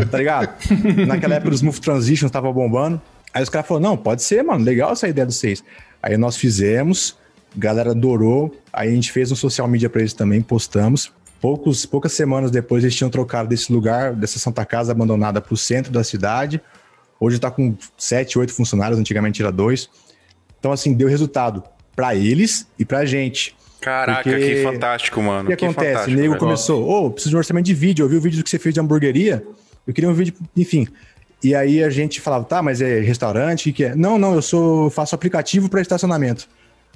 [0.09, 0.49] tá ligado?
[1.05, 2.99] Naquela época os Smooth Transitions tava bombando.
[3.31, 5.63] Aí os caras falaram, não, pode ser, mano, legal essa ideia de vocês.
[6.01, 7.17] Aí nós fizemos,
[7.55, 11.11] galera adorou, aí a gente fez um social media pra eles também, postamos.
[11.41, 15.91] Poucos, poucas semanas depois eles tinham trocado desse lugar, dessa Santa Casa abandonada pro centro
[15.91, 16.61] da cidade.
[17.19, 19.89] Hoje tá com sete, oito funcionários, antigamente era dois.
[20.59, 21.63] Então, assim, deu resultado
[21.95, 23.55] pra eles e pra gente.
[23.79, 25.49] Caraca, Porque- que fantástico, O mano.
[25.49, 26.09] que que acontece?
[26.09, 28.49] O nego começou, ô, preciso de um orçamento de vídeo, eu vi o vídeo que
[28.49, 29.41] você fez de hamburgueria,
[29.87, 30.85] eu queria um vídeo, enfim.
[31.43, 33.95] E aí a gente falava, tá, mas é restaurante, o que que é?
[33.95, 36.47] Não, não, eu sou, faço aplicativo para estacionamento.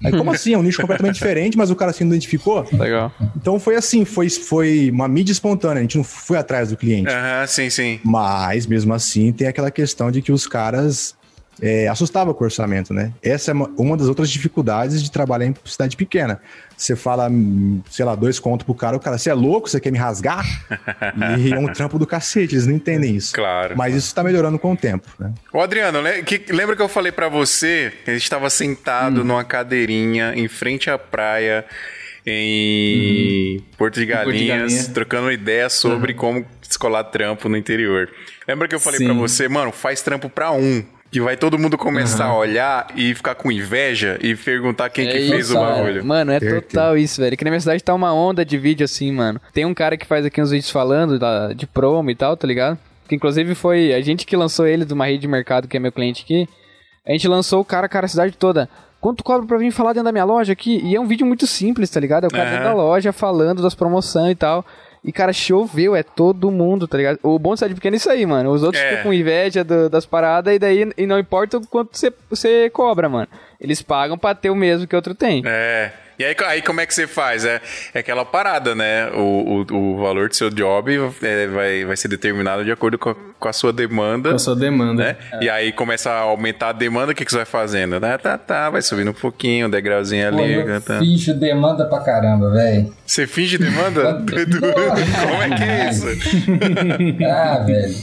[0.03, 0.53] Aí, como assim?
[0.53, 2.65] É um nicho completamente diferente, mas o cara se identificou.
[2.71, 3.11] Legal.
[3.37, 7.09] Então foi assim, foi, foi uma mídia espontânea, a gente não foi atrás do cliente.
[7.09, 7.99] Aham, sim, sim.
[8.03, 11.15] Mas, mesmo assim, tem aquela questão de que os caras
[11.65, 13.13] é, assustavam com o orçamento, né?
[13.23, 16.41] Essa é uma, uma das outras dificuldades de trabalhar em cidade pequena.
[16.75, 19.79] Você fala, hum, sei lá, dois contos pro cara, o cara, você é louco, você
[19.79, 20.43] quer me rasgar?
[21.39, 23.33] e é um trampo do cacete, eles não entendem isso.
[23.33, 23.77] Claro.
[23.77, 25.33] Mas isso tá melhorando com o tempo, né?
[25.53, 29.23] Ô, Adriano, lembra que eu falei pra você que a gente tava sentado Hum.
[29.23, 31.63] numa cadeirinha em frente à praia
[32.25, 34.93] em Porto de Porto de Galinhas, Galinha.
[34.93, 38.09] trocando ideia sobre como descolar trampo no interior.
[38.47, 40.83] Lembra que eu falei pra você, mano, faz trampo pra um.
[41.13, 45.11] Que vai todo mundo começar a olhar e ficar com inveja e perguntar quem que
[45.15, 45.75] É fez isso, o cara.
[45.75, 46.03] bagulho.
[46.03, 46.61] Mano, é Certeza.
[46.63, 47.37] total isso, velho.
[47.37, 49.39] Que na minha cidade tá uma onda de vídeo assim, mano.
[49.53, 52.47] Tem um cara que faz aqui uns vídeos falando da- de promo e tal, tá
[52.47, 52.79] ligado?
[53.07, 55.79] Que inclusive foi a gente que lançou ele de uma rede de mercado que é
[55.79, 56.49] meu cliente aqui.
[57.07, 58.67] A gente lançou o cara, cara, a cidade toda.
[58.99, 60.81] Quanto cobra pra vir falar dentro da minha loja aqui?
[60.83, 62.23] E é um vídeo muito simples, tá ligado?
[62.23, 62.51] É o cara Aham.
[62.51, 64.65] dentro da loja falando das promoções e tal.
[65.03, 67.19] E, cara, choveu, é todo mundo, tá ligado?
[67.21, 68.51] O bom de cidade pequena é isso aí, mano.
[68.51, 68.89] Os outros É.
[68.89, 73.09] ficam com inveja do- das paradas e daí e não importa o quanto você- cobra,
[73.09, 73.27] mano.
[73.59, 75.43] Eles pagam pra ter o mesmo que outro tem.
[75.45, 75.91] É.
[76.17, 77.45] E aí, aí como é que você faz?
[77.45, 77.61] É,
[77.93, 79.09] é aquela parada, né?
[79.11, 83.09] O, o, o valor do seu job é, vai, vai ser determinado de acordo com
[83.09, 84.29] a, com a sua demanda.
[84.29, 85.03] Com a sua demanda.
[85.03, 85.17] né?
[85.41, 87.99] E aí começa a aumentar a demanda, o que, que você vai fazendo?
[87.99, 88.17] Né?
[88.17, 90.53] Tá, tá, vai subindo um pouquinho, um degrauzinho Pô, ali.
[90.53, 90.99] eu tá.
[90.99, 92.93] finjo demanda pra caramba, velho.
[93.05, 94.23] Você finge demanda?
[94.23, 96.03] Como é que é isso?
[97.25, 97.93] Ah, velho.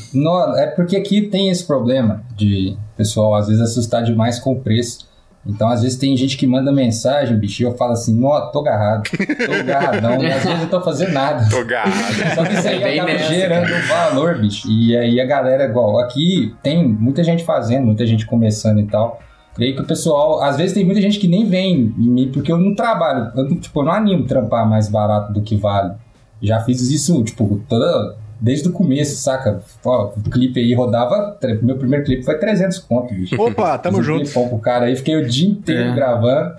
[0.59, 5.10] É porque aqui tem esse problema de pessoal às vezes assustar demais com o preço.
[5.47, 8.61] Então, às vezes tem gente que manda mensagem, bicho, e eu falo assim, nó, tô
[8.61, 11.49] agarrado, tô agarradão, e às vezes eu tô fazendo nada.
[11.49, 12.35] Tô garrado.
[12.35, 14.69] Só que isso aí É bem acaba nessa, gerando valor, bicho.
[14.71, 19.19] E aí a galera, igual, aqui tem muita gente fazendo, muita gente começando e tal.
[19.55, 22.53] Creio que o pessoal, às vezes tem muita gente que nem vem em mim, porque
[22.53, 25.95] eu não trabalho, eu, não- tipo, eu não animo trampar mais barato do que vale.
[26.43, 29.61] Já fiz isso, tipo, toda, desde o começo, saca?
[29.85, 33.41] Ó, o clipe aí rodava, meu primeiro clipe foi 300 conto, bicho.
[33.41, 34.49] Opa, tamo Fiz um junto.
[34.49, 35.95] pro cara aí, fiquei o dia inteiro É.
[35.95, 36.55] gravando.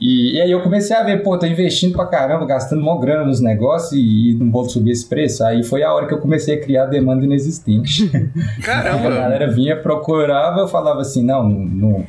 [0.00, 3.24] E, e aí eu comecei a ver, pô, tô investindo pra caramba, gastando mó grana
[3.24, 5.42] nos negócios e, e não vou subir esse preço.
[5.42, 8.08] Aí foi a hora que eu comecei a criar demanda inexistente.
[8.60, 9.10] a Caramba!
[9.10, 12.04] galera vinha, procurava, eu falava assim, não, não,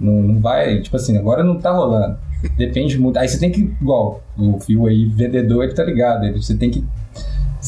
[0.00, 2.18] não, não vai, tipo assim, agora não tá rolando.
[2.56, 3.16] Depende muito.
[3.20, 6.70] Aí você tem que, igual, o fio aí, vendedor, ele tá ligado, ele, você tem
[6.70, 6.84] que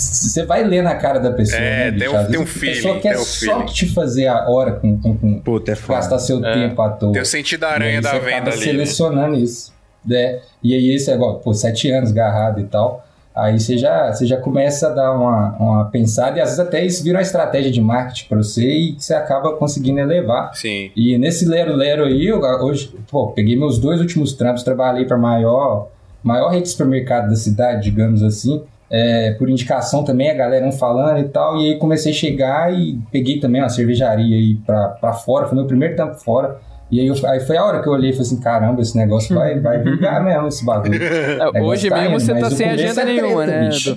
[0.00, 2.60] você vai ler na cara da pessoa, É, né, tem um- tem um vezes a
[2.60, 3.66] pessoa feeling, quer um só feeling.
[3.66, 5.98] te fazer a hora com, com, com Puta, é foda.
[5.98, 7.12] gastar seu tempo à toa.
[7.12, 8.58] Tem o sentido da E aranha aí da você venda acaba ali.
[8.60, 8.64] né?
[8.64, 9.72] selecionando isso.
[10.04, 10.40] né?
[10.62, 13.06] E aí esse é igual, pô, sete anos agarrado e tal.
[13.34, 16.84] Aí você já, você já começa a dar uma, uma pensada e às vezes até
[16.84, 20.50] isso vira uma estratégia de marketing para você e você acaba conseguindo elevar.
[20.54, 20.90] Sim.
[20.96, 25.88] E nesse lero-lero aí, eu, hoje, pô, peguei meus dois últimos trampos, trabalhei para maior,
[26.24, 28.62] maior rede de supermercado da cidade, digamos assim.
[28.90, 31.58] É, por indicação também, a galera um falando e tal.
[31.58, 35.56] E aí comecei a chegar e peguei também uma cervejaria aí pra, pra fora, foi
[35.56, 36.58] meu primeiro tempo fora.
[36.90, 38.96] E aí, eu, aí foi a hora que eu olhei e falei assim: caramba, esse
[38.96, 41.00] negócio vai, vai vingar mesmo, esse bagulho.
[41.02, 43.68] É, hoje tá mesmo indo, você tá o sem agenda é treta, nenhuma, né?
[43.68, 43.96] bicho.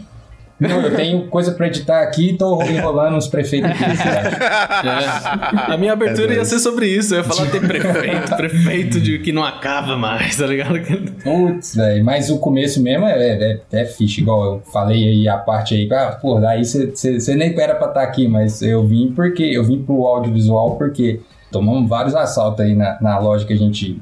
[0.69, 4.35] Não, eu tenho coisa pra editar aqui e tô enrolando os prefeitos aqui cidade.
[4.83, 5.73] É.
[5.73, 7.13] A minha abertura ia ser sobre isso.
[7.13, 10.79] Eu ia falar tem prefeito, prefeito de que não acaba mais, tá ligado?
[11.23, 15.37] Putz, velho, mas o começo mesmo é, é, é ficha, igual eu falei aí a
[15.37, 19.43] parte aí, ah, pô, daí você nem era pra estar aqui, mas eu vim porque,
[19.43, 21.21] eu vim pro audiovisual porque
[21.51, 24.01] tomamos vários assaltos aí na, na loja que a gente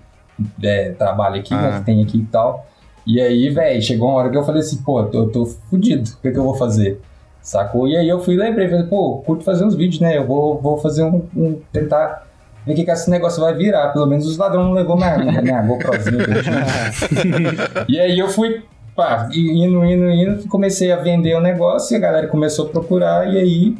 [0.63, 1.79] é, trabalha aqui, né, Ah.
[1.79, 2.67] que tem aqui e tal.
[3.05, 6.21] E aí, velho, chegou uma hora que eu falei assim, pô, eu tô fudido, o
[6.21, 6.99] que, que eu vou fazer?
[7.41, 7.87] Sacou?
[7.87, 10.15] E aí eu fui lembrei, falei, pô, curto fazer uns vídeos, né?
[10.17, 12.27] Eu vou, vou fazer um, um- tentar
[12.65, 13.87] ver o que, que esse negócio vai virar.
[13.89, 17.85] Pelo menos os ladrões não levou minha, minha GoProzinha que eu tinha.
[17.89, 18.61] E aí eu fui,
[18.95, 23.27] pá, indo, indo, indo, comecei a vender o negócio e a galera começou a procurar
[23.27, 23.75] e aí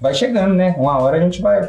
[0.00, 0.74] vai chegando, né?
[0.76, 1.68] Uma hora a gente vai,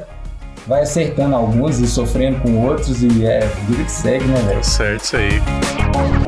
[0.66, 4.64] vai acertando alguns e sofrendo com outros e é vida que segue, né, velho?
[4.64, 6.27] Certo, isso aí.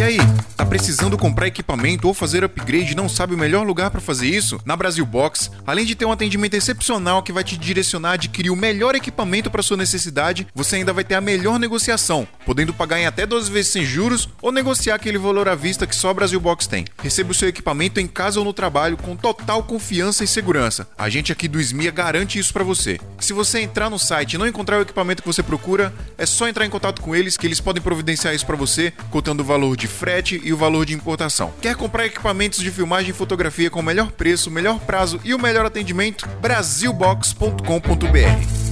[0.00, 0.16] E aí,
[0.56, 4.28] tá precisando comprar equipamento ou fazer upgrade e não sabe o melhor lugar pra fazer
[4.28, 4.58] isso?
[4.64, 8.48] Na Brasil Box, além de ter um atendimento excepcional que vai te direcionar a adquirir
[8.48, 12.98] o melhor equipamento para sua necessidade, você ainda vai ter a melhor negociação, podendo pagar
[12.98, 16.14] em até 12 vezes sem juros ou negociar aquele valor à vista que só a
[16.14, 16.86] Brasil Box tem.
[17.02, 20.88] Receba o seu equipamento em casa ou no trabalho com total confiança e segurança.
[20.96, 22.98] A gente aqui do SMIA garante isso pra você.
[23.18, 26.48] Se você entrar no site e não encontrar o equipamento que você procura, é só
[26.48, 29.76] entrar em contato com eles que eles podem providenciar isso pra você, contando o valor
[29.76, 31.52] de frete e o valor de importação.
[31.60, 35.38] Quer comprar equipamentos de filmagem e fotografia com o melhor preço, melhor prazo e o
[35.38, 36.26] melhor atendimento?
[36.40, 38.70] Brasilbox.com.br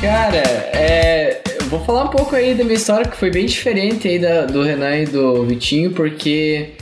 [0.00, 4.18] Cara, é, vou falar um pouco aí da minha história, que foi bem diferente aí
[4.18, 6.74] da, do Renan e do Vitinho, porque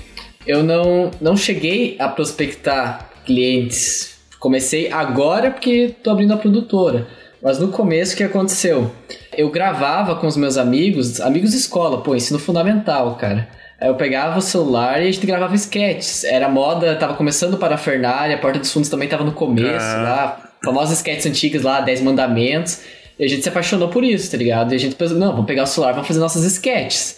[0.47, 4.17] eu não, não cheguei a prospectar clientes.
[4.39, 7.07] Comecei agora porque tô abrindo a produtora.
[7.43, 8.91] Mas no começo, o que aconteceu?
[9.37, 13.49] Eu gravava com os meus amigos, amigos de escola, pô, ensino fundamental, cara.
[13.81, 16.25] Aí eu pegava o celular e a gente gravava sketches.
[16.25, 19.85] Era moda, tava começando para a Fernália, a Porta dos Fundos também tava no começo
[19.85, 20.03] Ah.
[20.03, 20.51] lá.
[20.65, 22.81] Famosas sketches antigas lá, 10 Mandamentos.
[23.19, 24.73] E a gente se apaixonou por isso, tá ligado?
[24.73, 27.17] E a gente pensou, não, vamos pegar o celular, vamos fazer nossas sketches.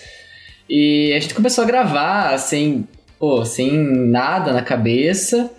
[0.69, 2.87] E a gente começou a gravar, sem,
[3.19, 5.51] pô, sem nada na cabeça.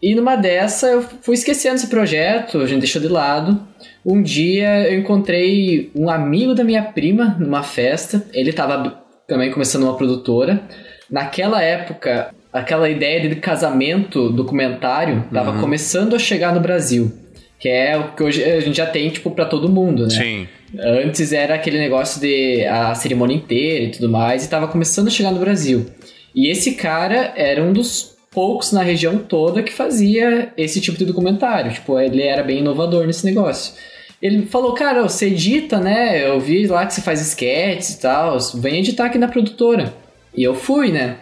[0.00, 3.60] E numa dessa eu fui esquecendo esse projeto, a gente deixou de lado.
[4.06, 8.24] Um dia eu encontrei um amigo da minha prima numa festa.
[8.32, 10.62] Ele tava também começando uma produtora.
[11.10, 17.12] Naquela época, aquela ideia de casamento documentário tava começando a chegar no Brasil.
[17.58, 20.10] Que é o que hoje a gente já tem, tipo, pra todo mundo, né?
[20.10, 20.48] Sim.
[20.78, 25.10] Antes era aquele negócio de a cerimônia inteira e tudo mais, e tava começando a
[25.10, 25.86] chegar no Brasil.
[26.34, 31.04] E esse cara era um dos poucos na região toda que fazia esse tipo de
[31.04, 31.72] documentário.
[31.72, 33.74] Tipo, ele era bem inovador nesse negócio.
[34.20, 36.26] Ele falou, cara, você edita, né?
[36.26, 39.94] Eu vi lá que você faz sketches e tal, vem editar aqui na produtora.
[40.34, 41.16] E eu fui, né?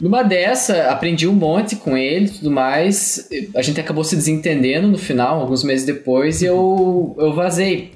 [0.00, 3.28] Numa dessa, aprendi um monte com ele e tudo mais.
[3.54, 7.92] A gente acabou se desentendendo no final, alguns meses depois, e eu, eu vazei.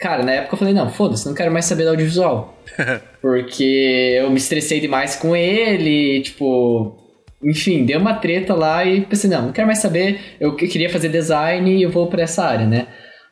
[0.00, 2.58] Cara, na época eu falei, não, foda-se, não quero mais saber do audiovisual.
[3.20, 6.96] Porque eu me estressei demais com ele, tipo.
[7.42, 10.18] Enfim, deu uma treta lá e pensei, não, não quero mais saber.
[10.38, 12.86] Eu que- queria fazer design e eu vou pra essa área, né?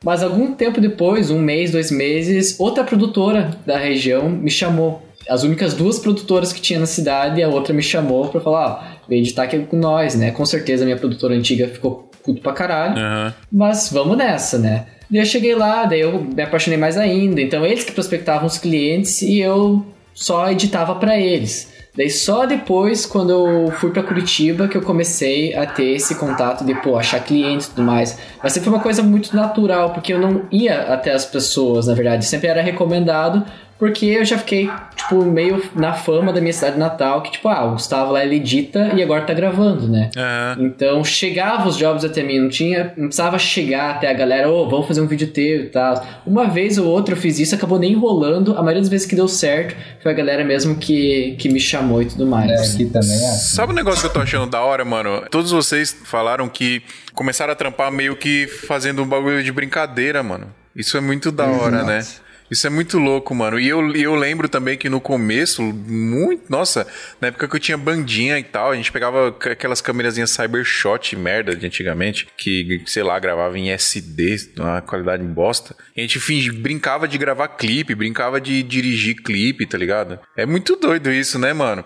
[0.05, 5.03] Mas algum tempo depois, um mês, dois meses, outra produtora da região me chamou.
[5.29, 9.09] As únicas duas produtoras que tinha na cidade, a outra me chamou pra falar, ó,
[9.09, 10.31] vem editar aqui com nós, né?
[10.31, 12.99] Com certeza a minha produtora antiga ficou puto pra caralho.
[12.99, 13.35] Aham.
[13.51, 14.87] Mas vamos nessa, né?
[15.11, 17.41] Daí eu cheguei lá, daí eu me apaixonei mais ainda.
[17.41, 21.73] Então eles que prospectavam os clientes e eu só editava pra eles.
[21.97, 26.65] Daí só depois, quando eu fui pra Curitiba, que eu comecei a ter esse contato
[26.65, 28.17] de, pô, achar clientes e tudo mais.
[28.41, 31.95] Mas sempre foi uma coisa muito natural, porque eu não ia até as pessoas, na
[31.95, 32.25] verdade.
[32.25, 33.45] Sempre era recomendado,
[33.79, 34.71] porque eu já fiquei,
[35.09, 38.37] tipo, meio na fama da minha cidade natal, que, tipo, ah, o Gustavo lá ele
[38.37, 40.11] edita e agora tá gravando, né?
[40.17, 40.57] Aham.
[40.61, 44.69] Então chegava os jobs até mim, não tinha, não precisava chegar até a galera, ô,
[44.69, 46.07] vamos fazer um vídeo teu e tal.
[46.27, 48.53] Uma vez ou outra eu fiz isso, acabou nem enrolando.
[48.53, 52.03] A maioria das vezes que deu certo foi a galera mesmo que, que me chamou
[52.03, 52.51] e tudo mais.
[52.51, 53.31] É, aqui também é.
[53.31, 53.57] assim.
[53.57, 55.25] Sabe um negócio que eu tô achando da hora, mano?
[55.31, 56.83] Todos vocês falaram que
[57.15, 60.53] começaram a trampar meio que fazendo um bagulho de brincadeira, mano.
[60.77, 62.05] Isso é muito da hora, né?
[62.51, 63.59] Isso é muito louco, mano.
[63.59, 66.45] E eu, eu lembro também que no começo, muito.
[66.49, 66.87] Nossa,
[67.21, 71.55] na época que eu tinha bandinha e tal, a gente pegava aquelas câmerazinhas Cybershot merda
[71.55, 75.77] de antigamente, que, sei lá, gravava em SD, uma qualidade bosta.
[75.97, 80.19] E a gente fingi, brincava de gravar clipe, brincava de dirigir clipe, tá ligado?
[80.37, 81.85] É muito doido isso, né, mano?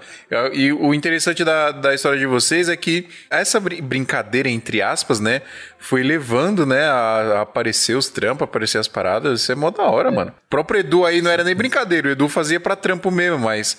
[0.52, 5.18] E o interessante da, da história de vocês é que essa brin- brincadeira, entre aspas,
[5.20, 5.42] né,
[5.82, 6.92] foi levando, né, a,
[7.38, 9.40] a aparecer os trampos, aparecer as paradas.
[9.42, 10.30] Isso é mó da hora, mano.
[10.30, 13.76] O próprio Edu aí não era nem brincadeira, o Edu fazia pra trampo mesmo, mas,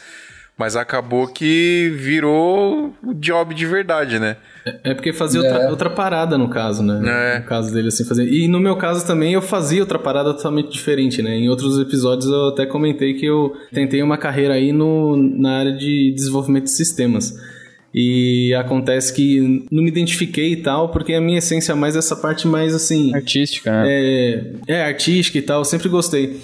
[0.58, 4.36] mas acabou que virou o job de verdade, né?
[4.84, 5.70] É porque fazia outra, É.
[5.70, 7.36] outra parada, no caso, né?
[7.36, 7.40] É.
[7.40, 8.26] No caso dele, assim, fazer.
[8.28, 11.36] E no meu caso também eu fazia outra parada totalmente diferente, né?
[11.36, 15.74] Em outros episódios eu até comentei que eu tentei uma carreira aí no, na área
[15.74, 17.34] de desenvolvimento de sistemas.
[17.94, 22.16] E acontece que não me identifiquei e tal, porque a minha essência é mais essa
[22.16, 23.14] parte mais assim.
[23.14, 23.86] Artística, né?
[23.88, 26.40] É, é artística e tal, eu sempre gostei.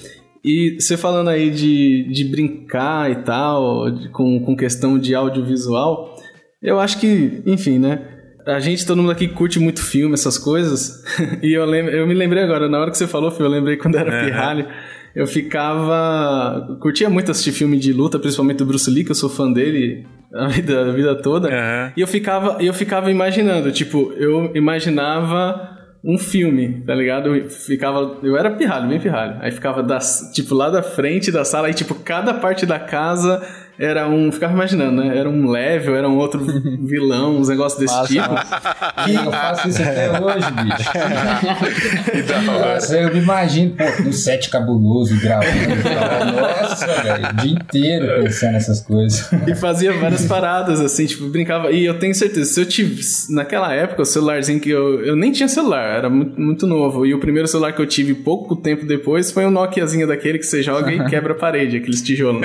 [0.46, 6.16] E você falando aí de, de brincar e tal, de- com, com questão de audiovisual,
[6.62, 8.00] eu acho que, enfim, né?
[8.46, 11.04] A gente, todo mundo aqui curte muito filme, essas coisas.
[11.42, 13.98] e eu, lembro, eu me lembrei agora, na hora que você falou, eu lembrei quando
[13.98, 14.68] era pirralho.
[15.16, 16.78] Eu ficava.
[16.80, 20.06] Curtia muito assistir filme de luta, principalmente do Bruce Lee, que eu sou fã dele
[20.34, 21.50] a vida, a vida toda.
[21.50, 21.94] Aham.
[21.96, 27.36] E eu ficava, eu ficava imaginando, tipo, eu imaginava um filme, tá ligado?
[27.36, 29.38] Eu ficava, eu era pirralho, bem pirralho.
[29.42, 33.42] Aí ficava das, tipo lá da frente da sala, aí tipo cada parte da casa
[33.80, 35.18] era um, ficava imaginando, né?
[35.18, 36.46] Era um level, era um outro
[36.84, 39.10] vilão, uns negócios desse Massa, tipo.
[39.10, 40.90] E eu faço isso até hoje, bicho.
[42.10, 42.46] Que.
[42.46, 45.50] Nossa, eu me imagino, pô, no set cabuloso, gravando.
[46.36, 49.30] Nossa, velho, o dia inteiro pensando nessas coisas.
[49.48, 51.72] E fazia várias paradas, assim, tipo, brincava.
[51.72, 53.34] E eu tenho certeza, se eu tivesse.
[53.34, 55.06] Naquela época, o celularzinho que eu.
[55.06, 57.06] Eu nem tinha celular, era muito, muito novo.
[57.06, 60.46] E o primeiro celular que eu tive pouco tempo depois foi um Nokiazinho daquele que
[60.46, 62.42] você joga e quebra a parede, aqueles tijolos.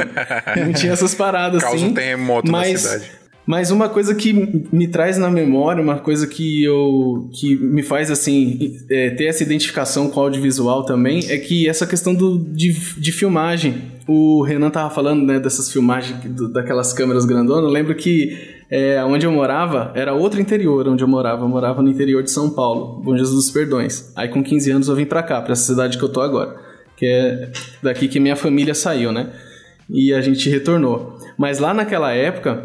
[0.57, 1.24] Não tinha essas paradas
[1.61, 1.87] Causa assim.
[1.87, 3.11] um terremoto na mas, cidade.
[3.47, 4.33] Mas uma coisa que
[4.73, 9.43] me traz na memória, uma coisa que eu que me faz assim é, ter essa
[9.43, 13.93] identificação com o audiovisual também, é que essa questão do, de, de filmagem.
[14.07, 17.65] O Renan tava falando né, dessas filmagens do- daquelas câmeras grandonas.
[17.65, 18.37] Eu lembro que
[18.71, 21.43] é, onde eu morava era outro interior onde eu morava.
[21.45, 24.11] Eu morava no interior de São Paulo, Bom Jesus dos Perdões.
[24.17, 26.55] Aí com 15 anos eu vim pra cá, pra essa cidade que eu tô agora,
[26.97, 27.51] que é
[27.83, 29.29] daqui que minha família saiu, né?
[29.91, 31.19] E a gente retornou.
[31.39, 32.65] Mas lá naquela época,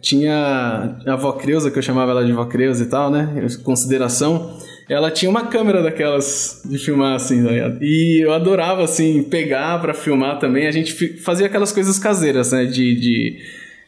[0.00, 3.28] tinha a avó Creuza, que eu chamava ela de avó Creuza e tal, né?
[3.64, 4.58] Consideração.
[4.88, 7.78] Ela tinha uma câmera daquelas de filmar, assim, tá ligado?
[7.82, 10.66] E eu adorava, assim, pegar pra filmar também.
[10.66, 12.64] A gente fazia aquelas coisas caseiras, né?
[12.64, 13.38] De, de,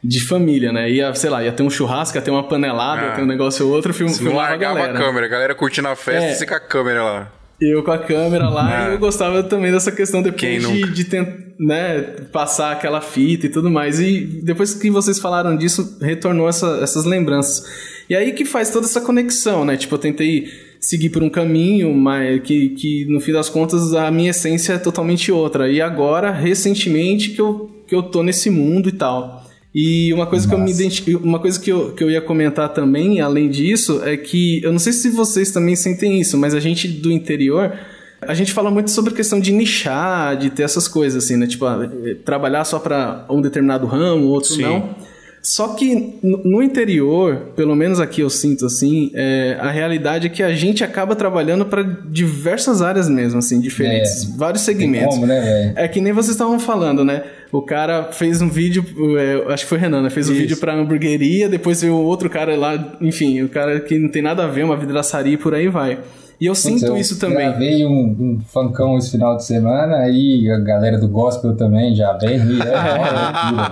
[0.04, 0.90] de família, né?
[0.90, 3.06] Ia, sei lá, ia ter um churrasco, ia ter uma panelada, Ah.
[3.06, 4.98] ia ter um negócio ou outro, film, filmava a largava a, galera.
[4.98, 6.44] câmera, a galera curtindo a festa É.
[6.44, 7.32] e com a câmera lá.
[7.60, 8.90] Eu com a câmera lá Ah.
[8.90, 10.40] e eu gostava também dessa questão depois
[10.86, 12.00] de, de tentar, né,
[12.32, 14.00] passar aquela fita e tudo mais.
[14.00, 17.62] E depois que vocês falaram disso, retornou essa- essas lembranças.
[18.08, 19.76] E aí que faz toda essa conexão, né?
[19.76, 20.46] Tipo, eu tentei
[20.80, 24.78] seguir por um caminho, mas que, que no fim das contas a minha essência é
[24.78, 25.70] totalmente outra.
[25.70, 29.39] E agora, recentemente, que eu, que eu tô nesse mundo e tal.
[29.74, 32.68] E uma coisa que eu me identi- uma coisa que eu, que eu ia comentar
[32.70, 36.60] também, além disso, é que eu não sei se vocês também sentem isso, mas a
[36.60, 37.72] gente do interior,
[38.20, 41.46] a gente fala muito sobre a questão de nichar, de ter essas coisas assim, né?
[41.46, 44.62] Tipo, ah, eh, trabalhar só para um determinado ramo, outro Sim.
[44.62, 44.94] não.
[45.42, 50.42] Só que no interior, pelo menos aqui eu sinto assim, é, a realidade é que
[50.42, 55.14] a gente acaba trabalhando para diversas áreas mesmo, assim, diferentes, vários Tem segmentos.
[55.14, 55.72] como, né?
[55.76, 57.22] É que nem vocês estavam falando, né?
[57.52, 58.84] O cara fez um vídeo,
[59.18, 60.10] é, acho que foi o Renan, né?
[60.10, 60.40] Fez um Isso.
[60.40, 64.44] vídeo pra hamburgueria, depois veio outro cara lá, enfim, o cara que não tem nada
[64.44, 65.98] a ver, uma vidraçaria e por aí vai.
[66.40, 67.48] E eu Putz, sinto eu isso também.
[67.48, 72.14] Gravei um, um funkão esse final de semana, aí a galera do gospel também já
[72.14, 72.38] vem.
[72.38, 73.68] E é uma loucura,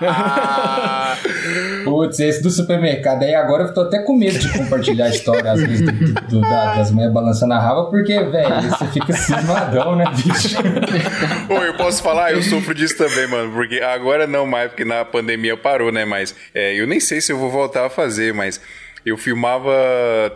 [0.00, 1.67] velho.
[1.88, 3.22] Putz, esse do supermercado.
[3.22, 5.92] Aí agora eu tô até com medo de compartilhar a história, às vezes, do,
[6.28, 10.56] do- da- das mulheres balançando a raba, porque, velho, você fica cismadão, né, bicho?
[11.50, 12.32] Ô, eu posso falar?
[12.32, 13.52] Eu sofro disso também, mano.
[13.52, 16.04] Porque agora não mais, porque na pandemia parou, né?
[16.04, 18.60] Mas é, eu nem sei se eu vou voltar a fazer, mas
[19.06, 19.70] eu filmava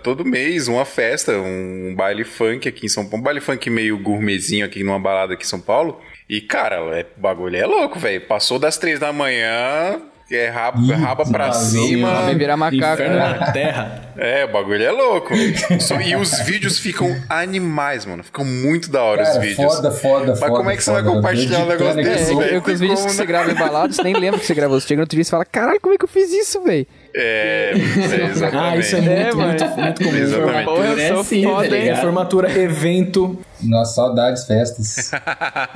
[0.03, 3.19] todo mês uma festa, um baile funk aqui em São Paulo.
[3.19, 6.01] Um baile funk meio gourmetzinho aqui numa balada aqui em São Paulo.
[6.29, 8.21] E, cara, é, o bagulho é louco, velho.
[8.23, 10.01] Passou das três da manhã,
[10.37, 12.23] é raba, raba pra vazio, cima.
[12.23, 13.37] Vai virar macaco, Inferno né?
[13.41, 14.03] na terra.
[14.17, 15.33] É, o bagulho é louco.
[15.35, 18.23] E os vídeos ficam animais, mano.
[18.23, 19.75] Ficam muito da hora os Cara, vídeos.
[19.75, 20.53] foda, foda, Mas foda.
[20.53, 21.15] como é que você vai foda.
[21.17, 22.55] compartilhar um negócio desse, aqui, É, velho?
[22.57, 23.27] eu, com os vídeos como, que você né?
[23.27, 24.79] grava embalados, você nem lembra que você gravou.
[24.81, 26.87] Você chega no outro dia e fala, caralho, como é que eu fiz isso, velho?
[27.15, 28.57] É, é, exatamente.
[28.57, 29.49] Ah, isso é muito, É, mano.
[29.49, 30.17] muito, muito comum.
[30.17, 30.69] Exatamente.
[30.69, 31.83] Eu É assim, tá foda, hein?
[31.85, 32.01] ligado?
[32.01, 33.45] Formatura, evento.
[33.63, 35.11] Nossa, saudades, festas.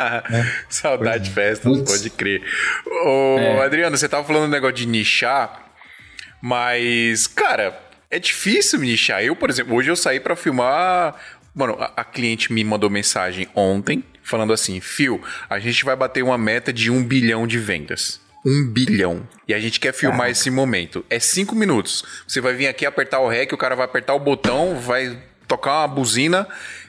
[0.69, 1.91] Saudade de festas, Putz.
[1.93, 2.43] pode crer.
[3.05, 5.63] Ô, Adriano, você tava falando um negócio de nichar,
[6.41, 7.79] mas, cara,
[8.11, 9.23] é difícil nichar.
[9.23, 11.15] Eu, por exemplo, hoje eu saí pra filmar.
[11.55, 16.23] Mano, a, a cliente me mandou mensagem ontem falando assim: Fio, a gente vai bater
[16.23, 18.21] uma meta de um bilhão de vendas.
[18.47, 19.29] Um bilhão.
[19.49, 21.05] E a gente quer filmar esse momento.
[21.11, 22.05] É cinco minutos.
[22.29, 25.19] Você vai vir aqui apertar o REC, o cara vai apertar o botão, vai
[25.49, 26.47] tocar uma buzina,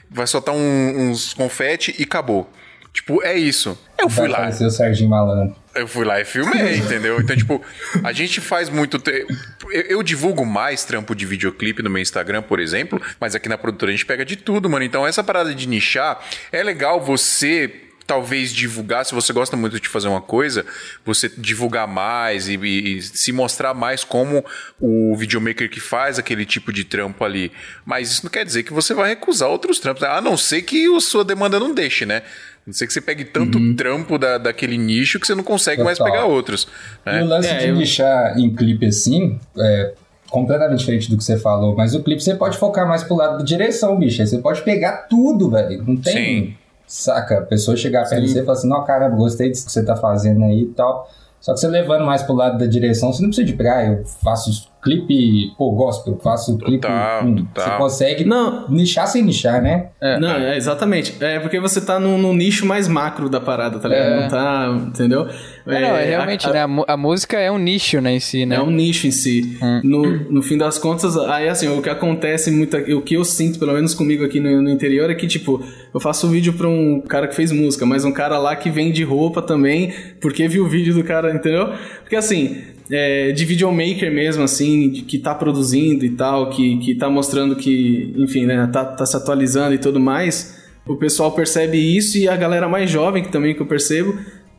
[0.08, 2.48] vai soltar um- uns confete e acabou.
[2.92, 3.78] Tipo, é isso.
[3.98, 4.48] Eu fui Vai lá.
[4.48, 5.54] o Serginho Malandro.
[5.74, 7.20] Eu fui lá e filmei, entendeu?
[7.20, 7.62] Então, tipo,
[8.02, 8.98] a gente faz muito.
[8.98, 9.26] te-
[9.70, 13.58] Eu, eu divulgo mais trampo de videoclipe no meu Instagram, por exemplo, mas aqui na
[13.58, 14.84] produtora a gente pega de tudo, mano.
[14.84, 16.18] Então, essa parada de nichar
[16.50, 17.70] é legal você.
[18.08, 20.64] Talvez divulgar, se você gosta muito de fazer uma coisa,
[21.04, 24.42] você divulgar mais e, e- e se mostrar mais como
[24.80, 27.52] o videomaker que faz aquele tipo de trampo ali.
[27.84, 30.86] Mas isso não quer dizer que você vai recusar outros trampos, a não ser que
[30.96, 32.22] a sua demanda não deixe, né?
[32.24, 35.82] A não ser que você pegue tanto trampo da, daquele nicho que você não consegue
[35.84, 36.12] mais Total.
[36.12, 36.66] pegar outros.
[37.06, 37.22] E né?
[37.22, 39.92] o lance É, de eu- deixar em clipe assim é
[40.30, 43.36] completamente diferente do que você falou, mas o clipe você pode focar mais pro lado
[43.38, 44.22] da direção, bicho.
[44.22, 45.84] Aí você pode pegar tudo, velho.
[45.86, 46.12] Não tem.
[46.14, 46.56] Sim.
[46.88, 47.38] Saca?
[47.38, 49.84] A pessoa chegar perto de você e falar assim: não, caramba, gostei disso que você
[49.84, 51.06] tá fazendo aí e tal.
[51.40, 53.98] Só que você levando mais pro lado da direção, você não precisa de praia.
[54.00, 56.80] Eu faço clipe, pô, gospel, eu faço clipe.
[56.80, 57.64] Total, hum, total.
[57.64, 58.68] Você consegue Não.
[58.68, 59.90] nichar sem nichar, né?
[60.20, 61.16] não, é, exatamente.
[61.22, 64.08] É porque você tá no, no nicho mais macro da parada, tá ligado?
[64.08, 64.20] É.
[64.22, 64.68] Não tá.
[64.88, 65.28] Entendeu?
[65.68, 66.62] É, não, é realmente, a- né?
[66.62, 68.56] A, mu- a música é um nicho, né, em si, né?
[68.56, 69.56] É um nicho em si.
[69.84, 73.58] No, no fim das contas, aí assim, o que acontece muito, o que eu sinto,
[73.58, 75.62] pelo menos comigo aqui no, no interior, é que, tipo,
[75.92, 78.70] eu faço um vídeo pra um cara que fez música, mas um cara lá que
[78.70, 81.72] vende roupa também, porque viu o vídeo do cara, entendeu?
[82.00, 82.56] Porque assim,
[82.90, 88.14] é, de videomaker mesmo, assim, que tá produzindo e tal, que, que tá mostrando que,
[88.16, 90.56] enfim, né, tá, tá se atualizando e tudo mais,
[90.86, 94.16] o pessoal percebe isso e a galera mais jovem, que também que eu percebo,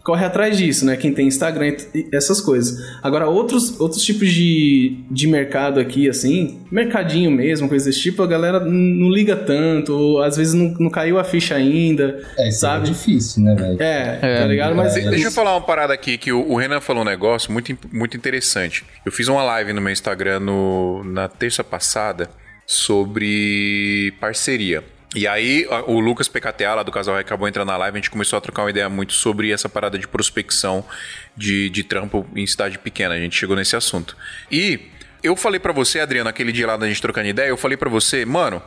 [0.09, 0.97] corre atrás disso, né?
[0.97, 2.77] Quem tem Instagram e essas coisas.
[3.03, 8.27] Agora, outros, outros tipos de, de mercado aqui, assim, mercadinho mesmo, coisa desse tipo, a
[8.27, 12.61] galera não liga tanto, ou às vezes não, não caiu a ficha ainda, É, isso
[12.61, 12.87] sabe?
[12.87, 13.77] é difícil, né, velho?
[13.81, 14.75] É, tá ligado?
[14.75, 17.51] Mas De- Deixa eu falar uma parada aqui, que o, o Renan falou um negócio
[17.51, 18.83] muito, muito interessante.
[19.05, 22.29] Eu fiz uma live no meu Instagram no- na terça passada
[22.65, 24.83] sobre parceria.
[25.15, 28.11] E aí, o Lucas PKTA, lá do Casal Ré, acabou entrando na live, a gente
[28.11, 30.85] começou a trocar uma ideia muito sobre essa parada de prospecção
[31.35, 33.15] de, de trampo em cidade pequena.
[33.15, 34.15] A gente chegou nesse assunto.
[34.51, 34.79] E
[35.23, 37.89] eu falei pra você, Adriano, aquele dia lá da gente trocando ideia, eu falei pra
[37.89, 38.61] você, mano,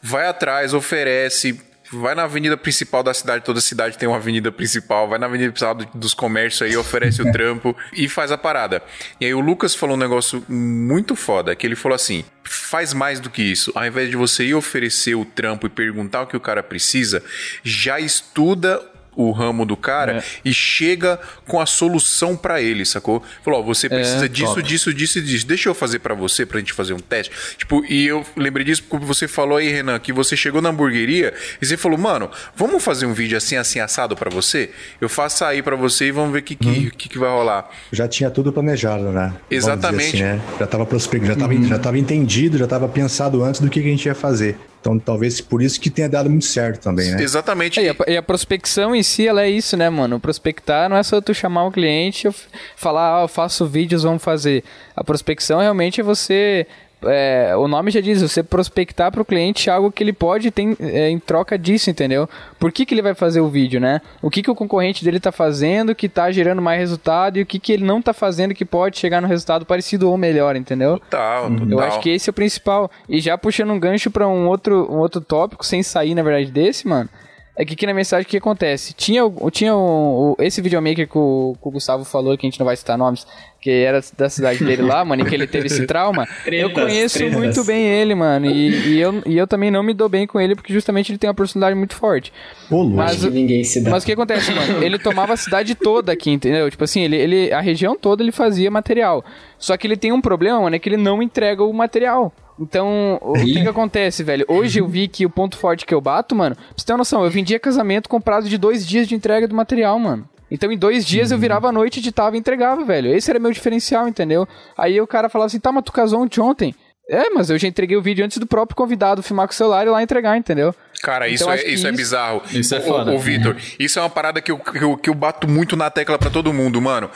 [0.00, 1.60] vai atrás, oferece,
[1.92, 5.50] vai na avenida principal da cidade, toda cidade tem uma avenida principal, vai na avenida
[5.50, 8.82] principal do- dos comércios aí, oferece o trampo e faz a parada.
[9.20, 13.20] E aí o Lucas falou um negócio muito foda, que ele falou assim: faz mais
[13.20, 13.72] do que isso.
[13.74, 17.22] Ao invés de você ir oferecer o trampo e perguntar o que o cara precisa,
[17.62, 18.80] já estuda
[19.16, 23.22] o ramo do cara e chega com a solução pra ele, sacou?
[23.42, 24.62] Falou, ó, você precisa disso, top.
[24.62, 25.46] disso, disso e disso.
[25.46, 27.32] Deixa eu fazer pra você, pra gente fazer um teste.
[27.56, 31.34] Tipo, e eu lembrei disso porque você falou aí, Renan, que você chegou na hamburgueria
[31.60, 34.70] e você falou, mano, vamos fazer um vídeo assim, assim, assado pra você?
[35.00, 37.68] Eu faço aí pra você e vamos ver o que, que, que, que vai rolar.
[37.92, 39.34] Já tinha tudo planejado, né?
[39.50, 40.06] Dizer Exatamente.
[40.08, 40.40] assim, né?
[40.58, 43.88] Já estava prospecto, já estava já tava entendido, já estava pensado antes do que, que
[43.88, 44.56] a gente ia fazer.
[44.80, 47.22] Então, talvez por isso que tenha dado muito certo também, né?
[47.22, 47.78] Exatamente.
[47.78, 50.18] É, E a, e a prospecção em si, ela é isso, né, mano?
[50.18, 52.34] Prospectar não é só tu chamar o cliente e
[52.76, 54.64] falar, ah, eu faço vídeos, vamos fazer.
[54.96, 56.66] A prospecção realmente é você.
[57.04, 60.62] É, o nome já diz, você prospectar para o cliente algo que ele pode ter
[60.62, 62.28] em, é, em troca disso, entendeu?
[62.58, 64.00] Por que, que ele vai fazer o vídeo, né?
[64.20, 67.46] O que, que o concorrente dele tá fazendo que tá gerando mais resultado e o
[67.46, 70.98] que, que ele não tá fazendo que pode chegar no resultado parecido ou melhor, entendeu?
[70.98, 71.68] Total, total.
[71.68, 72.90] Eu acho que esse é o principal.
[73.08, 76.50] E já puxando um gancho pra um outro, um outro tópico, sem sair, na verdade,
[76.50, 77.08] desse, mano.
[77.56, 78.94] É que aqui na mensagem o que acontece?
[78.94, 82.48] Tinha, o- tinha o, o- esse videomaker que o, que o Gustavo falou, que a
[82.48, 83.26] gente não vai citar nomes,
[83.60, 86.26] que era da cidade dele lá, mano, e que ele teve esse trauma.
[86.46, 87.36] eu Tretas, conheço tretas.
[87.38, 88.46] muito bem ele, mano.
[88.46, 91.18] E, e eu, e eu também não me dou bem com ele, porque justamente ele
[91.18, 92.32] tem uma personalidade muito forte.
[92.70, 92.96] Ô, louco.
[92.96, 93.90] Mas, ninguém se dá.
[93.90, 94.82] mas o que acontece, mano?
[94.82, 96.70] Ele tomava a cidade toda aqui, entendeu?
[96.70, 99.22] Tipo assim, ele, ele, a região toda ele fazia material.
[99.58, 102.32] Só que ele tem um problema, mano, é que ele não entrega o material.
[102.60, 104.44] Então, o que que acontece, velho?
[104.46, 106.98] Hoje eu vi que o ponto forte que eu bato, mano, pra você ter uma
[106.98, 110.28] noção, eu vendia casamento com prazo de dois dias de entrega do material, mano.
[110.50, 113.14] Então, em dois dias eu virava a noite, editava e entregava, velho.
[113.14, 114.46] Esse era meu diferencial, entendeu?
[114.76, 116.74] Aí o cara falava assim, tá, mas tu casou ontem ontem?
[117.08, 119.86] É, mas eu já entreguei o vídeo antes do próprio convidado filmar com o celular
[119.86, 120.74] e lá entregar, entendeu?
[121.02, 122.42] Cara, isso, Então, acho é, que isso é isso- bizarro.
[122.52, 123.10] Isso é foda.
[123.12, 125.88] Ô, Vitor, isso é uma parada que eu, que, eu, que eu bato muito na
[125.90, 127.10] tecla pra todo mundo, mano.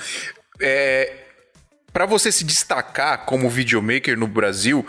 [0.60, 1.12] É,
[1.92, 4.84] para você se destacar como videomaker no Brasil,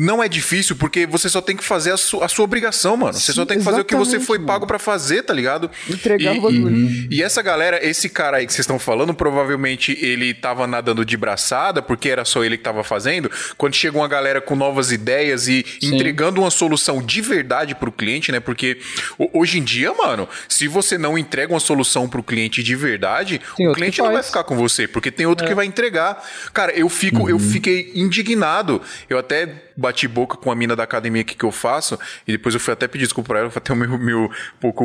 [0.00, 3.14] não é difícil, porque você só tem que fazer a, su- a sua obrigação, mano.
[3.14, 5.68] Você só Sim, tem que fazer o que você foi pago pra fazer, tá ligado?
[5.90, 6.70] Entregar e, o bagulho.
[6.70, 11.04] e- e essa galera, esse cara aí que vocês estão falando, provavelmente ele tava nadando
[11.04, 13.28] de braçada, porque era só ele que tava fazendo.
[13.56, 18.30] Quando chega uma galera com novas ideias e entregando uma solução de verdade pro cliente,
[18.30, 18.38] né?
[18.38, 18.78] Porque
[19.18, 23.40] ho- hoje em dia, mano, se você não entrega uma solução pro cliente de verdade,
[23.56, 26.24] Tem o cliente não vai ficar com você, porque tem outro que vai entregar.
[26.54, 28.80] Cara, eu fico, eu fiquei indignado.
[29.10, 29.48] Eu até
[29.88, 32.72] bati boca com a mina da academia aqui que eu faço, e depois eu fui
[32.72, 34.30] até pedir desculpa pra ela, foi até meio, meio um
[34.60, 34.84] pouco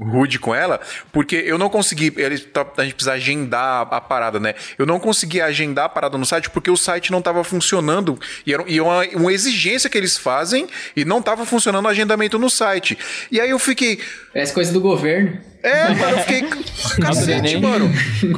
[0.00, 0.80] rude com ela,
[1.12, 2.10] porque eu não consegui,
[2.52, 4.54] tá- a gente precisa agendar a, parada, né?
[4.78, 8.52] Eu não consegui agendar a parada no site porque o site não tava funcionando, e
[8.52, 12.38] era e é uma, uma exigência que eles fazem, e não tava funcionando o agendamento
[12.38, 12.98] no site.
[13.30, 13.98] E aí eu fiquei,
[14.32, 15.38] Parece coisa do governo.
[15.62, 16.42] É, mano, eu fiquei.
[17.00, 17.90] Cacete, mano.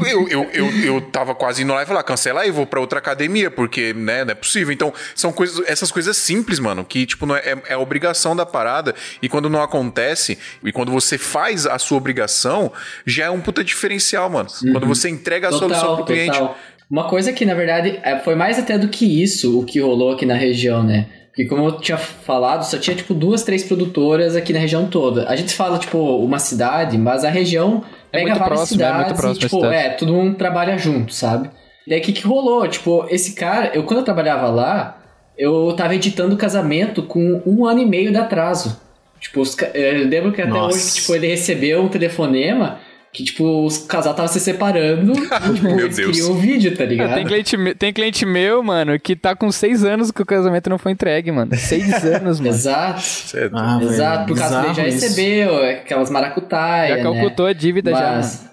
[0.07, 2.99] Eu, eu, eu, eu tava quase indo lá e falar, cancela aí, vou pra outra
[2.99, 4.73] academia, porque, né, não é possível.
[4.73, 8.35] Então, são coisas, essas coisas simples, mano, que, tipo, não é, é, é a obrigação
[8.35, 8.95] da parada.
[9.21, 12.73] E quando não acontece, e quando você faz a sua obrigação,
[13.07, 14.49] já é um puta diferencial, mano.
[14.73, 16.39] Quando você entrega a solução pro cliente.
[16.39, 16.57] total.
[16.91, 20.13] Uma coisa que, na verdade, é, foi mais até do que isso o que rolou
[20.13, 21.07] aqui na região, né?
[21.39, 25.29] Porque como eu tinha falado, só tinha, tipo, duas, três produtoras aqui na região toda.
[25.29, 28.87] A gente fala, tipo, uma cidade, mas a região É pega muito várias próximo, é
[28.87, 31.49] cidades muito próximo e, tipo, é, todo mundo trabalha junto, sabe?
[31.87, 32.67] Daí, o que que rolou?
[32.67, 33.71] Tipo, esse cara...
[33.73, 35.01] Eu, quando eu trabalhava lá,
[35.39, 38.77] eu tava editando casamento com um ano e meio de atraso.
[39.21, 40.77] Tipo, eu lembro que até Nossa.
[40.77, 42.81] hoje, tipo, ele recebeu um telefonema
[43.13, 46.21] que, tipo, os casal tava se separando e, tipo, Meu Deus.
[46.21, 47.15] o vídeo, tá Ah, ligado?
[47.15, 50.79] tem, cliente, tem cliente meu, mano, que tá com seis anos que o casamento não
[50.79, 51.55] foi entregue, mano.
[51.57, 52.51] Seis anos, mano.
[52.55, 53.03] Exato.
[53.35, 57.03] É Ah, Exato, por causa dele já recebeu aquelas maracutaias, Já né?
[57.03, 58.51] calcutou a dívida já, Mas, mano.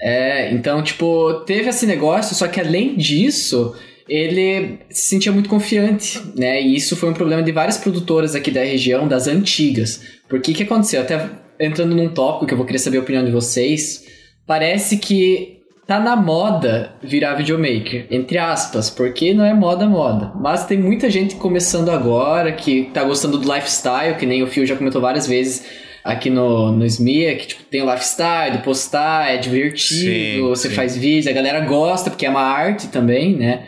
[0.00, 3.74] é, então, tipo, teve esse negócio, só que além disso,
[4.08, 6.60] ele se sentia muito confiante, né?
[6.60, 10.02] E isso foi um problema de várias produtoras aqui da região, das antigas.
[10.28, 11.00] Porque o que aconteceu?
[11.02, 11.30] Até
[11.62, 14.04] entrando num tópico que eu vou querer saber a opinião de vocês,
[14.46, 20.32] parece que tá na moda virar videomaker, entre aspas, porque não é moda moda.
[20.36, 24.66] Mas tem muita gente começando agora que tá gostando do lifestyle, que nem o Fio
[24.66, 25.64] já comentou várias vezes
[26.04, 30.74] aqui no, no SMIA, que tipo, tem o lifestyle, postar, é divertido, Sim, você sim.
[30.74, 33.62] faz vídeos, a galera gosta, porque é uma arte também, né?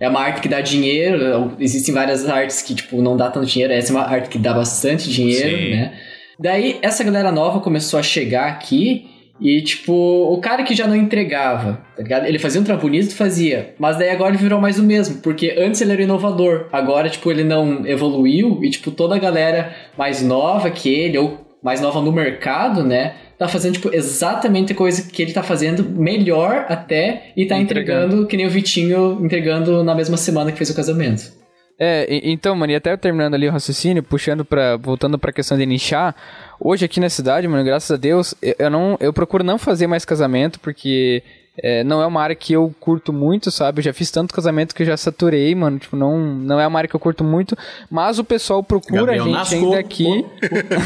[0.00, 3.72] É uma arte que dá dinheiro, existem várias artes que, tipo, não dá tanto dinheiro,
[3.72, 5.70] essa é uma arte que dá bastante dinheiro, Sim.
[5.70, 5.92] né?
[6.38, 9.06] Daí, essa galera nova começou a chegar aqui
[9.40, 12.26] e, tipo, o cara que já não entregava, tá ligado?
[12.26, 13.74] Ele fazia um trampo bonito, fazia.
[13.78, 16.66] Mas daí agora ele virou mais o mesmo, porque antes ele era inovador.
[16.72, 21.46] Agora, tipo, ele não evoluiu e, tipo, toda a galera mais nova que ele, ou
[21.62, 23.14] mais nova no mercado, né?
[23.36, 28.04] Tá fazendo, tipo, exatamente a coisa que ele tá fazendo, melhor até, e tá Entregando.
[28.06, 31.37] entregando, que nem o Vitinho entregando na mesma semana que fez o casamento.
[31.78, 34.76] É, então, mano, e até terminando ali o raciocínio, puxando pra.
[34.76, 36.14] voltando pra questão de nichar,
[36.58, 38.96] hoje aqui na cidade, mano, graças a Deus, eu, não.
[38.98, 41.22] Eu procuro não fazer mais casamento, porque
[41.62, 43.78] é, não é uma área que eu curto muito, sabe?
[43.78, 45.78] Eu já fiz tanto casamento que eu já saturei, mano.
[45.78, 47.56] Tipo, não, não é uma área que eu curto muito.
[47.90, 49.54] Mas o pessoal procura Gabriel a gente Nasco.
[49.54, 50.26] ainda aqui.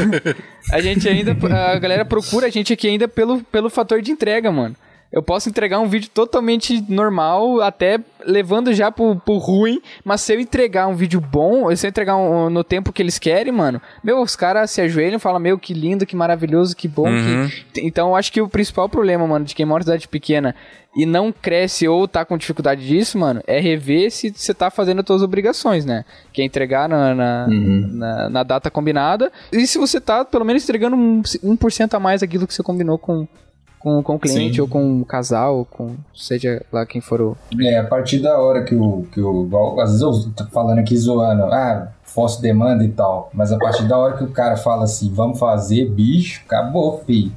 [0.73, 1.37] a gente ainda.
[1.73, 4.75] A galera procura a gente aqui ainda pelo, pelo fator de entrega, mano.
[5.13, 10.33] Eu posso entregar um vídeo totalmente normal, até levando já pro, pro ruim, mas se
[10.33, 13.81] eu entregar um vídeo bom, se eu entregar um- no tempo que eles querem, mano,
[14.03, 17.05] meu, os caras se ajoelham e falam, meu, que lindo, que maravilhoso, que bom.
[17.73, 20.55] que- Então eu acho que o principal problema, mano, de quem mora em cidade pequena
[20.97, 25.01] e não cresce ou tá com dificuldade disso, mano, é rever se você tá fazendo
[25.01, 26.05] as suas obrigações, né?
[26.33, 29.31] Que é entregar na, na, na, na data combinada.
[29.53, 32.97] E se você tá, pelo menos, entregando um, 1% a mais aquilo que você combinou
[32.99, 33.27] com,
[33.83, 34.61] com, com o cliente, Sim.
[34.61, 37.37] ou com o casal, ou com seja lá quem for o.
[37.61, 39.05] É, a partir da hora que o.
[39.13, 43.31] Que o igual, às vezes eu tô falando aqui zoando, ah, falso demanda e tal.
[43.35, 47.33] Mas a partir da hora que o cara fala assim, vamos fazer, bicho, acabou, filho.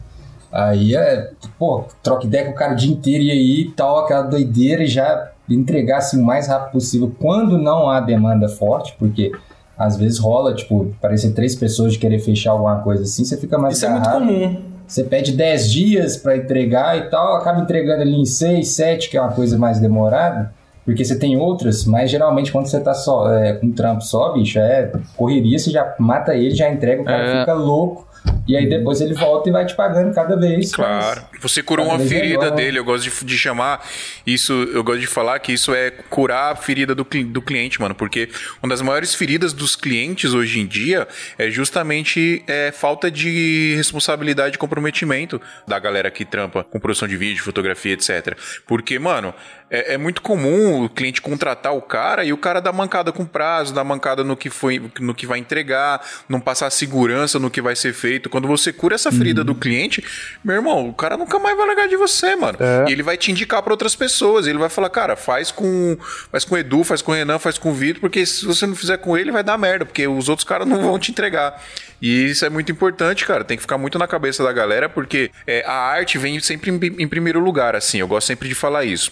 [0.51, 3.99] Aí é, pô, troca ideia com o cara o dia inteiro e aí e tal,
[3.99, 8.95] aquela doideira e já entregar assim o mais rápido possível quando não há demanda forte,
[8.97, 9.31] porque
[9.77, 13.57] às vezes rola, tipo, parecer três pessoas de querer fechar alguma coisa assim, você fica
[13.57, 14.25] mais Isso é muito agarrado.
[14.27, 14.74] comum.
[14.87, 19.17] Você pede 10 dias para entregar e tal, acaba entregando ali em 6, 7, que
[19.17, 20.53] é uma coisa mais demorada.
[20.83, 24.59] Porque você tem outras, mas geralmente quando você tá só é, com trampo só, bicho,
[24.59, 27.39] é correria, você já mata ele, já entrega, o cara É.
[27.39, 28.07] fica louco.
[28.47, 30.71] E aí depois ele volta e vai te pagando cada vez.
[30.71, 31.23] Claro.
[31.41, 32.55] Você curou uma ferida melhor.
[32.55, 32.79] dele.
[32.79, 33.83] Eu gosto de, de chamar
[34.25, 37.95] isso, eu gosto de falar que isso é curar a ferida do, do cliente, mano.
[37.95, 38.29] Porque
[38.61, 41.07] uma das maiores feridas dos clientes hoje em dia
[41.37, 47.17] é justamente é, falta de responsabilidade e comprometimento da galera que trampa com produção de
[47.17, 48.37] vídeo, fotografia, etc.
[48.67, 49.33] Porque, mano,
[49.69, 53.25] é, é muito comum o cliente contratar o cara e o cara dar mancada com
[53.25, 57.61] prazo, dar mancada no que foi, no que vai entregar, não passar segurança no que
[57.61, 58.29] vai ser feito.
[58.29, 60.03] Quando você cura essa ferida do cliente,
[60.43, 62.57] meu irmão, o cara nunca mais vai largar de você, mano.
[62.87, 64.47] E ele vai te indicar para outras pessoas.
[64.47, 65.97] Ele vai falar, cara, faz com,
[66.31, 68.67] faz com o Edu, faz com o Renan, faz com o Vitor, porque se você
[68.67, 71.61] não fizer com ele, vai dar merda, porque os outros caras não vão te entregar.
[72.05, 73.43] E isso é muito importante, cara.
[73.43, 76.75] Tem que ficar muito na cabeça da galera, porque é, a arte vem sempre em,
[77.01, 77.97] em primeiro lugar, assim.
[77.97, 79.11] Eu gosto sempre de falar isso.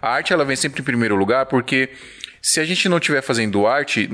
[0.00, 1.90] A arte ela vem sempre em primeiro lugar porque
[2.40, 4.08] se a gente não estiver fazendo arte,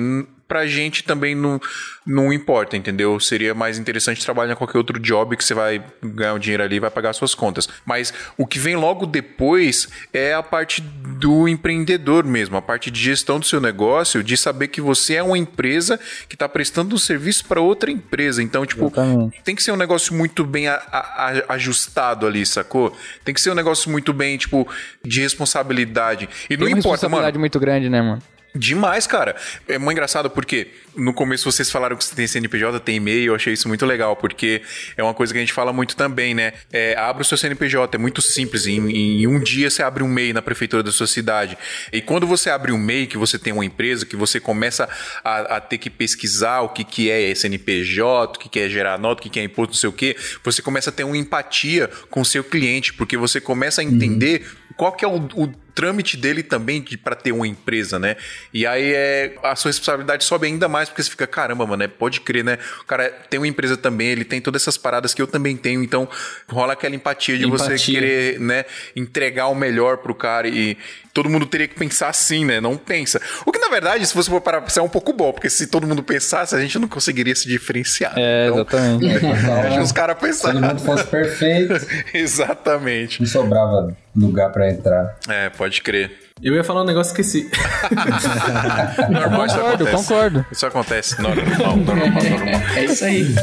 [0.48, 1.60] pra gente também não,
[2.06, 3.18] não importa, entendeu?
[3.18, 6.76] Seria mais interessante trabalhar em qualquer outro job que você vai ganhar um dinheiro ali
[6.76, 7.68] e vai pagar suas contas.
[7.84, 13.00] Mas o que vem logo depois é a parte do empreendedor mesmo, a parte de
[13.00, 16.98] gestão do seu negócio, de saber que você é uma empresa que está prestando um
[16.98, 18.42] serviço para outra empresa.
[18.42, 19.42] Então, tipo, Exatamente.
[19.42, 22.96] tem que ser um negócio muito bem a- a- a- ajustado ali, sacou?
[23.24, 24.68] Tem que ser um negócio muito bem, tipo,
[25.04, 26.28] de responsabilidade.
[26.48, 27.40] E não Tem uma importa, responsabilidade mano.
[27.40, 28.22] muito grande, né, mano?
[28.58, 29.36] Demais, cara.
[29.68, 33.34] É muito engraçado porque no começo vocês falaram que você tem CNPJ, tem e-mail, eu
[33.34, 34.62] achei isso muito legal, porque
[34.96, 36.54] é uma coisa que a gente fala muito também, né?
[36.72, 38.66] É, abre o seu CNPJ, é muito simples.
[38.66, 41.56] Em, em um dia você abre um MEI na prefeitura da sua cidade.
[41.92, 44.88] E quando você abre um MEI, que você tem uma empresa, que você começa
[45.22, 48.98] a, a ter que pesquisar o que, que é CNPJ, o que, que é gerar
[48.98, 51.16] nota, o que, que é imposto, não sei o quê, você começa a ter uma
[51.16, 54.46] empatia com o seu cliente, porque você começa a entender
[54.76, 58.16] qual que é o, o trâmite dele também de, pra ter uma empresa, né?
[58.52, 61.86] E aí é, a sua responsabilidade sobe ainda mais, porque você fica, caramba, mano, é,
[61.88, 62.58] pode crer, né?
[62.80, 65.82] O cara tem uma empresa também, ele tem todas essas paradas que eu também tenho,
[65.82, 66.08] então
[66.48, 67.94] rola aquela empatia de você Empatia.
[68.00, 68.64] querer, né,
[68.96, 70.76] entregar o melhor pro cara e
[71.12, 72.60] todo mundo teria que pensar assim, né?
[72.60, 73.20] Não pensa.
[73.46, 75.48] O que, na verdade, se você for parar pra pensar, é um pouco bom, porque
[75.48, 78.12] se todo mundo pensasse, a gente não conseguiria se diferenciar.
[78.16, 79.06] É, Então, exatamente.
[79.62, 81.74] Deixa os caras Se todo mundo fosse perfeito,
[82.12, 83.20] Exatamente.
[83.20, 85.16] não sobrava lugar pra entrar.
[85.28, 86.12] É, pode crer.
[86.42, 87.50] Eu ia falar um negócio que esqueci.
[89.10, 90.08] Normal, isso Concordo, acontece.
[90.08, 90.46] concordo.
[90.52, 91.22] Isso acontece.
[91.22, 92.60] Normal, normal, normal.
[92.76, 93.34] É isso aí.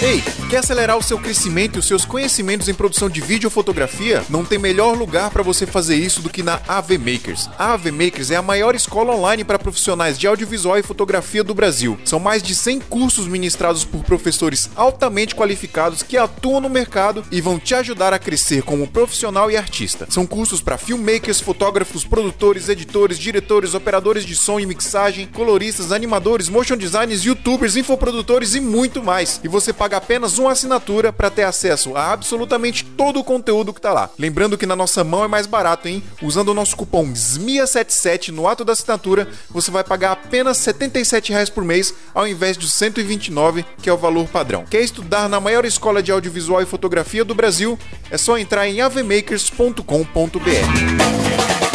[0.00, 3.50] Ei, quer acelerar o seu crescimento e os seus conhecimentos em produção de vídeo ou
[3.50, 4.24] fotografia?
[4.30, 7.50] Não tem melhor lugar para você fazer isso do que na AV Makers.
[7.58, 11.52] A AV Makers é a maior escola online para profissionais de audiovisual e fotografia do
[11.52, 11.98] Brasil.
[12.04, 17.40] São mais de 100 cursos ministrados por professores altamente qualificados que atuam no mercado e
[17.40, 20.06] vão te ajudar a crescer como profissional e artista.
[20.08, 26.48] São cursos para filmmakers, fotógrafos, produtores, editores, diretores, operadores de som e mixagem, coloristas, animadores,
[26.48, 29.40] motion designers, youtubers, infoprodutores e muito mais.
[29.42, 33.80] E você paga apenas uma assinatura para ter acesso a absolutamente todo o conteúdo que
[33.80, 34.10] tá lá.
[34.18, 36.02] Lembrando que na nossa mão é mais barato, hein?
[36.22, 41.50] Usando o nosso cupom SMIA77 no ato da assinatura, você vai pagar apenas 77 reais
[41.50, 44.64] por mês, ao invés de 129, que é o valor padrão.
[44.64, 47.78] Quer estudar na maior escola de audiovisual e fotografia do Brasil?
[48.10, 51.67] É só entrar em avmakers.com.br.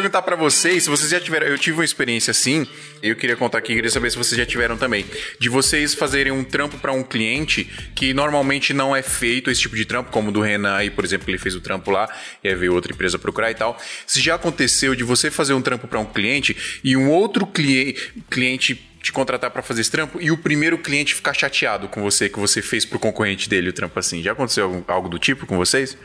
[0.00, 2.66] perguntar pra vocês, se vocês já tiveram, eu tive uma experiência assim,
[3.02, 5.04] eu queria contar aqui, queria saber se vocês já tiveram também,
[5.38, 9.76] de vocês fazerem um trampo pra um cliente que normalmente não é feito esse tipo
[9.76, 12.08] de trampo, como do Renan aí, por exemplo, ele fez o trampo lá,
[12.42, 13.78] e aí veio outra empresa procurar e tal.
[14.06, 17.94] Se já aconteceu de você fazer um trampo pra um cliente e um outro cli
[18.30, 22.28] cliente te contratar pra fazer esse trampo e o primeiro cliente ficar chateado com você
[22.28, 24.22] que você fez pro concorrente dele o trampo assim.
[24.22, 25.96] Já aconteceu algo do tipo com vocês?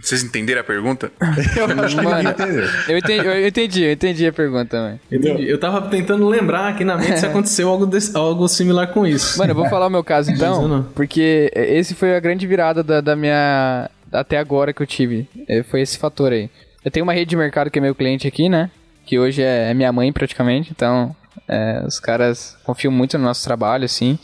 [0.00, 1.10] Vocês entenderam a pergunta?
[1.56, 2.64] Eu acho que ninguém Mano, entendeu.
[2.88, 5.00] eu entendi, eu entendi, eu entendi a pergunta, mano.
[5.10, 5.48] Entendi.
[5.48, 9.38] Eu tava tentando lembrar aqui na mente se aconteceu algo, desse- algo similar com isso.
[9.38, 13.00] Mano, eu vou falar o meu caso então, porque esse foi a grande virada da,
[13.00, 13.90] da minha.
[14.12, 15.28] até agora que eu tive.
[15.48, 16.50] É, Foi esse fator aí.
[16.84, 18.70] Eu tenho uma rede de mercado que é meu cliente aqui, né?
[19.06, 21.14] Que hoje é, é minha mãe praticamente, então
[21.48, 24.18] é, os caras confiam muito no nosso trabalho, assim.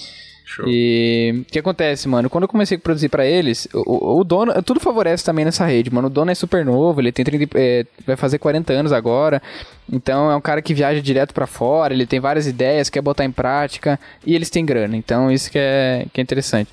[0.54, 0.64] Show.
[0.68, 2.28] E o que acontece, mano?
[2.28, 5.92] Quando eu comecei a produzir pra eles, o, o- dono, tudo favorece também nessa rede,
[5.92, 6.08] mano.
[6.08, 9.42] O dono é super novo, ele tem 30, é, vai fazer 40 anos agora.
[9.90, 13.24] Então é um cara que viaja direto pra fora, ele tem várias ideias, quer botar
[13.24, 14.96] em prática e eles têm grana.
[14.96, 16.70] Então isso que é, que é interessante.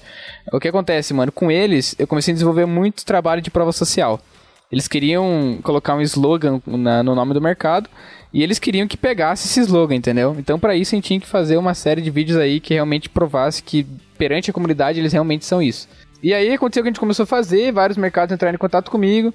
[0.51, 1.31] O que acontece, mano?
[1.31, 4.19] Com eles, eu comecei a desenvolver muito trabalho de prova social.
[4.71, 7.89] Eles queriam colocar um slogan na- no nome do mercado
[8.31, 10.35] e eles queriam que pegasse esse slogan, entendeu?
[10.37, 13.09] Então, para isso, a gente tinha que fazer uma série de vídeos aí que realmente
[13.09, 13.85] provasse que
[14.17, 15.87] perante a comunidade eles realmente são isso.
[16.21, 19.33] E aí aconteceu que a gente começou a fazer, vários mercados entraram em contato comigo.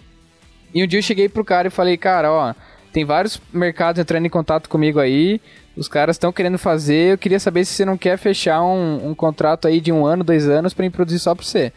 [0.72, 2.54] E um dia eu cheguei pro cara e falei, cara, ó,
[2.92, 5.40] tem vários mercados entrando em contato comigo aí,
[5.76, 9.14] os caras estão querendo fazer, eu queria saber se você não quer fechar um, um
[9.16, 11.72] contrato aí de um ano, dois anos eu produzir só pra você.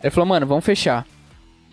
[0.00, 1.04] Ele falou, mano, vamos fechar.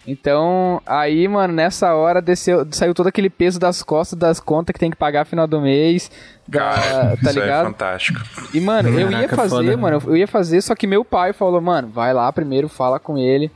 [0.05, 4.79] Então, aí, mano, nessa hora desceu, saiu todo aquele peso das costas das contas que
[4.79, 6.09] tem que pagar final do mês.
[6.47, 7.65] Da, Cara, tá isso é ligado?
[7.67, 8.19] fantástico.
[8.53, 9.77] E, mano, eu ia fazer, foda.
[9.77, 13.15] mano, eu ia fazer, só que meu pai falou, mano, vai lá primeiro, fala com
[13.17, 13.51] ele,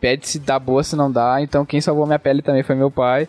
[0.00, 1.42] pede se dá boa, se não dá.
[1.42, 3.28] Então, quem salvou minha pele também foi meu pai,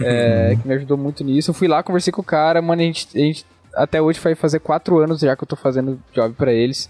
[0.00, 1.50] é, que me ajudou muito nisso.
[1.50, 4.34] Eu fui lá, conversei com o cara, mano, a gente, a gente até hoje vai
[4.34, 6.88] fazer quatro anos já que eu tô fazendo job pra eles.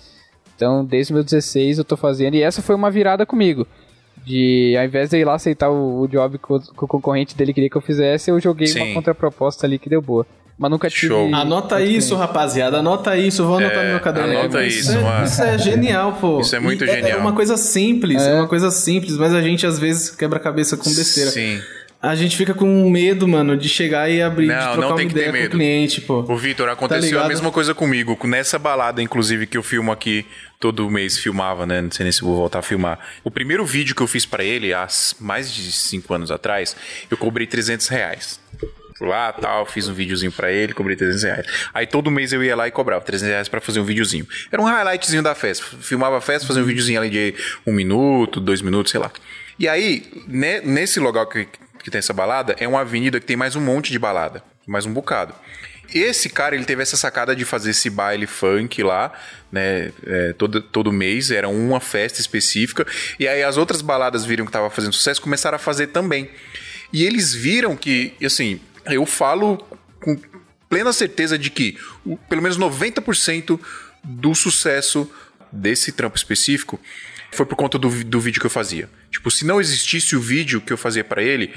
[0.54, 3.66] Então, desde meus 16 eu tô fazendo, e essa foi uma virada comigo.
[4.24, 7.36] De, ao invés de ir lá aceitar o, o job que o, que o concorrente
[7.36, 8.80] dele queria que eu fizesse, eu joguei Sim.
[8.82, 10.26] uma contraproposta ali que deu boa.
[10.58, 11.08] Mas nunca tive.
[11.08, 11.34] Show.
[11.34, 12.78] Anota isso, rapaziada.
[12.78, 13.44] Anota isso.
[13.44, 14.38] Vou anotar É, no meu caderno.
[14.38, 15.24] anota É, isso, é, mano.
[15.24, 16.40] Isso é genial, pô.
[16.40, 17.18] Isso é muito E genial.
[17.18, 18.22] É uma coisa simples.
[18.22, 18.30] É.
[18.30, 18.34] É.
[18.34, 21.30] uma coisa simples, mas a gente às vezes quebra a cabeça com besteira.
[21.30, 21.58] Sim.
[22.02, 25.06] A gente fica com medo, mano, de chegar e abrir, Não, de não trocar tem
[25.06, 25.50] uma que ter ideia com o medo.
[25.56, 26.24] cliente, pô.
[26.28, 27.28] Ô, Vitor, Tá aconteceu a ligado?
[27.28, 28.18] mesma coisa comigo.
[28.26, 30.26] Nessa balada, inclusive, que eu filmo aqui,
[30.58, 31.80] todo mês filmava, né?
[31.80, 32.98] Não sei nem se vou voltar a filmar.
[33.22, 34.88] O primeiro vídeo que eu fiz pra ele, há
[35.20, 36.74] mais de cinco anos atrás,
[37.08, 38.40] eu cobrei 300 reais.
[38.98, 41.46] Fui lá, tal, fiz um videozinho pra ele, cobrei 300 reais.
[41.72, 44.26] Aí todo mês eu ia lá e cobrava 300 reais pra fazer um videozinho.
[44.50, 45.64] Era um highlightzinho da festa.
[45.80, 47.34] Filmava a festa, fazia um videozinho ali de
[47.64, 49.10] um minuto, dois minutos, sei lá.
[49.58, 51.46] E aí, ne- nesse local que,
[51.82, 54.42] que tem essa balada, é uma avenida que tem mais um monte de balada.
[54.66, 55.34] Mais um bocado.
[55.94, 59.12] Esse cara, ele teve essa sacada de fazer esse baile funk lá,
[59.50, 59.92] né?
[60.06, 62.86] é, todo, todo mês, era uma festa específica.
[63.18, 66.30] E aí as outras baladas viram que tava fazendo sucesso, começaram a fazer também.
[66.92, 69.58] E eles viram que, assim, eu falo
[70.00, 70.16] com
[70.68, 71.76] plena certeza de que
[72.28, 73.60] pelo menos 90%
[74.02, 75.10] do sucesso
[75.50, 76.80] desse trampo específico
[77.32, 78.88] foi por conta do, do vídeo que eu fazia.
[79.10, 81.50] Tipo, se não existisse o vídeo que eu fazia pra ele,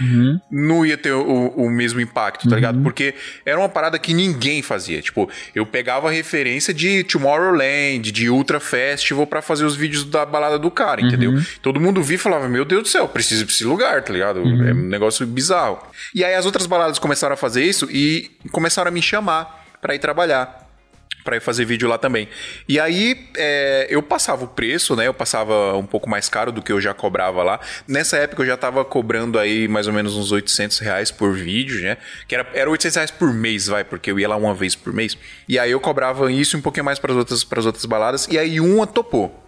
[0.49, 2.82] não ia ter o, o mesmo impacto, tá ligado?
[2.82, 3.13] Porque
[3.45, 5.01] era uma parada que ninguém fazia.
[5.01, 10.57] Tipo, eu pegava referência de Tomorrowland, de Ultra Festival pra fazer os vídeos da balada
[10.57, 11.32] do cara, entendeu?
[11.61, 14.13] Todo mundo via e falava: Meu Deus do céu, preciso ir pra esse lugar, tá
[14.13, 14.39] ligado?
[14.39, 15.80] É um negócio bizarro.
[16.13, 19.93] E aí as outras baladas começaram a fazer isso e começaram a me chamar pra
[19.93, 20.64] ir trabalhar
[21.26, 22.30] pra ir fazer vídeo lá também.
[22.69, 25.07] E aí é, eu passava o preço, né?
[25.07, 27.59] Eu passava um pouco mais caro do que eu já cobrava lá.
[27.88, 31.82] Nessa época eu já tava cobrando aí mais ou menos uns 800 reais por vídeo,
[31.82, 31.97] né?
[32.28, 34.93] Que era, era 800 reais por mês, vai, porque eu ia lá uma vez por
[34.93, 35.17] mês.
[35.49, 38.28] E aí eu cobrava isso um pouquinho mais para as outras, pras outras baladas.
[38.30, 39.45] E aí uma topou.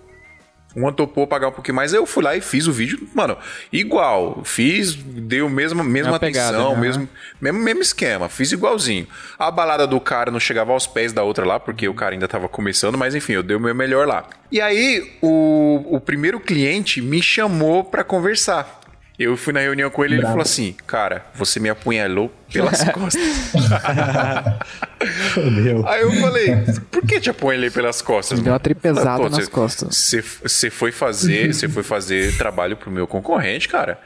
[0.75, 3.35] Uma topou pagar um pouquinho mais, eu fui lá e fiz o vídeo, mano,
[3.71, 4.41] igual.
[4.43, 6.81] Fiz, deu mesma, mesma Mesma pegada, atenção, né?
[6.81, 7.09] mesmo,
[7.41, 9.07] mesmo, mesmo esquema, fiz igualzinho.
[9.39, 12.27] A balada do cara não chegava aos pés da outra lá, porque o cara ainda
[12.27, 14.27] tava começando, mas enfim, eu dei o meu melhor lá.
[14.51, 18.79] E aí, o, o primeiro cliente me chamou pra conversar.
[19.19, 22.83] Eu fui na reunião com ele e ele falou assim: Cara, você me apunhalou pelas
[22.93, 23.21] costas.
[25.33, 25.87] Fodeu.
[25.87, 26.55] Aí eu falei:
[26.91, 28.37] Por que te apunhalei pelas costas?
[28.39, 29.97] Me deu uma mano?" tripesada Falei, "Pô, nas você- costas.
[29.97, 33.99] Você você foi fazer, você foi fazer trabalho pro meu concorrente, cara.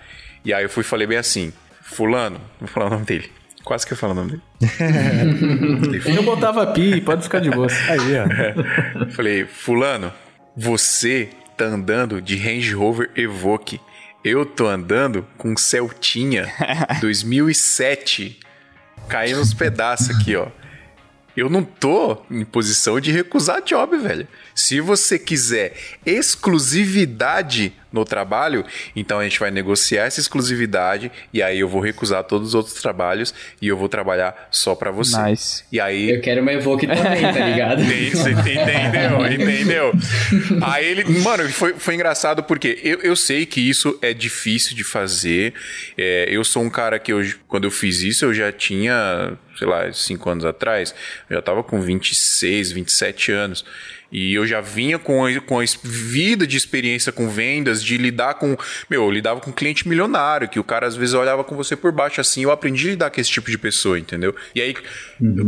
[0.45, 1.51] E aí eu fui e falei bem assim:
[1.81, 3.29] Fulano, vou falar o nome dele.
[3.63, 6.01] Quase que eu falo o nome dele.
[6.17, 7.67] Eu botava pi, pode ficar de boa.
[7.89, 9.11] Aí, ó.
[9.11, 10.11] Falei, Fulano,
[10.57, 13.79] você tá andando de Range Rover Evoque.
[14.23, 16.51] Eu tô andando com um Celtinha
[17.01, 18.39] 2007.
[19.07, 20.47] Caindo nos pedaços aqui, ó.
[21.35, 24.27] Eu não tô em posição de recusar job, velho.
[24.55, 25.73] Se você quiser
[26.05, 32.23] exclusividade no trabalho, então a gente vai negociar essa exclusividade e aí eu vou recusar
[32.23, 35.21] todos os outros trabalhos e eu vou trabalhar só pra você.
[35.21, 35.63] Nice.
[35.71, 37.81] E aí Eu quero uma Evoque também, tá ligado?
[37.81, 39.25] Entendeu?
[39.31, 39.91] Entendeu?
[40.61, 44.83] Aí ele, mano, foi, foi engraçado porque eu, eu sei que isso é difícil de
[44.83, 45.53] fazer.
[45.97, 49.67] É, eu sou um cara que eu, quando eu fiz isso, eu já tinha, sei
[49.67, 50.95] lá, cinco anos atrás,
[51.29, 53.65] eu já tava com 26, 27 anos.
[54.11, 58.33] E eu já vinha com a, com a vida de experiência com vendas, de lidar
[58.35, 58.57] com.
[58.89, 61.91] Meu, eu lidava com cliente milionário, que o cara às vezes olhava com você por
[61.91, 62.43] baixo assim.
[62.43, 64.35] Eu aprendi a lidar com esse tipo de pessoa, entendeu?
[64.53, 64.75] E aí,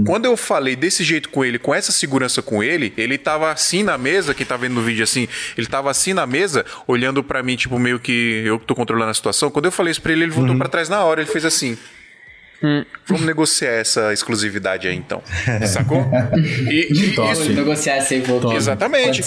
[0.06, 3.84] quando eu falei desse jeito com ele, com essa segurança com ele, ele tava assim
[3.84, 7.44] na mesa, quem tá vendo no vídeo assim, ele tava assim na mesa, olhando pra
[7.44, 9.52] mim, tipo, meio que eu que tô controlando a situação.
[9.52, 11.78] Quando eu falei isso pra ele, ele voltou pra trás na hora, ele fez assim.
[13.06, 15.22] Vamos negociar essa exclusividade aí então.
[15.68, 16.06] Sacou?
[16.70, 17.32] E, e Top.
[17.32, 19.22] isso, negociar vou Exatamente.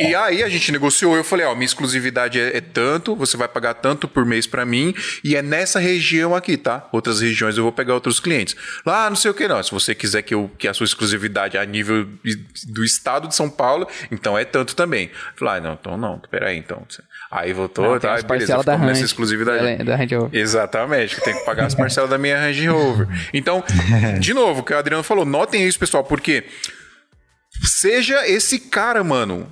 [0.00, 3.46] E aí a gente negociou, eu falei, ó, minha exclusividade é, é tanto, você vai
[3.46, 6.88] pagar tanto por mês pra mim, e é nessa região aqui, tá?
[6.90, 8.56] Outras regiões eu vou pegar outros clientes.
[8.84, 9.62] Lá, não sei o que não.
[9.62, 12.08] Se você quiser que, eu, que a sua exclusividade é a nível
[12.66, 15.10] do estado de São Paulo, então é tanto também.
[15.36, 16.84] Falei, ah, não, então não, peraí, então.
[17.34, 18.12] Aí voltou, Não, tá?
[18.12, 18.26] as Beleza,
[18.58, 19.04] parcelas da nessa Range.
[19.06, 19.76] exclusividade.
[19.78, 20.38] Da- da Range Rover.
[20.38, 23.08] Exatamente, que tem que pagar as parcelas da minha Range Rover.
[23.32, 23.64] Então,
[24.20, 26.44] de novo, o que o Adriano falou, notem isso, pessoal, porque
[27.64, 29.50] seja esse cara, mano.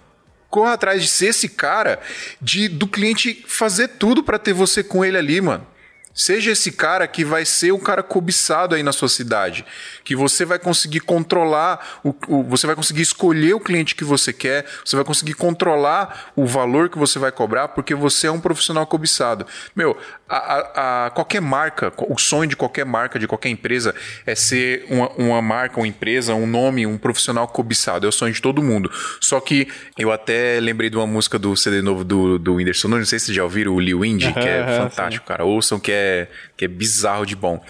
[0.49, 2.01] Corra atrás de ser esse cara,
[2.43, 5.64] de do cliente fazer tudo pra ter você com ele ali, mano.
[6.13, 9.65] Seja esse cara que vai ser o cara cobiçado aí na sua cidade,
[10.05, 14.33] que você vai conseguir controlar, o, o- você vai conseguir escolher o cliente que você
[14.33, 18.41] quer, você vai conseguir controlar o valor que você vai cobrar, porque você é um
[18.41, 19.47] profissional cobiçado.
[19.75, 19.97] Meu,
[20.29, 23.95] a, a- a- qualquer marca, o sonho de qualquer marca, de qualquer empresa,
[24.27, 28.05] é ser uma, uma marca, uma empresa, um nome, um profissional cobiçado.
[28.05, 28.91] É o sonho de todo mundo.
[29.21, 33.05] Só que eu até lembrei de uma música do CD novo do, do Whindersson não
[33.05, 35.45] sei se vocês já ouviram, o Lil Indy, que é fantástico, cara.
[35.45, 36.10] Ouçam que é,
[36.57, 37.63] que é bizarro de bom.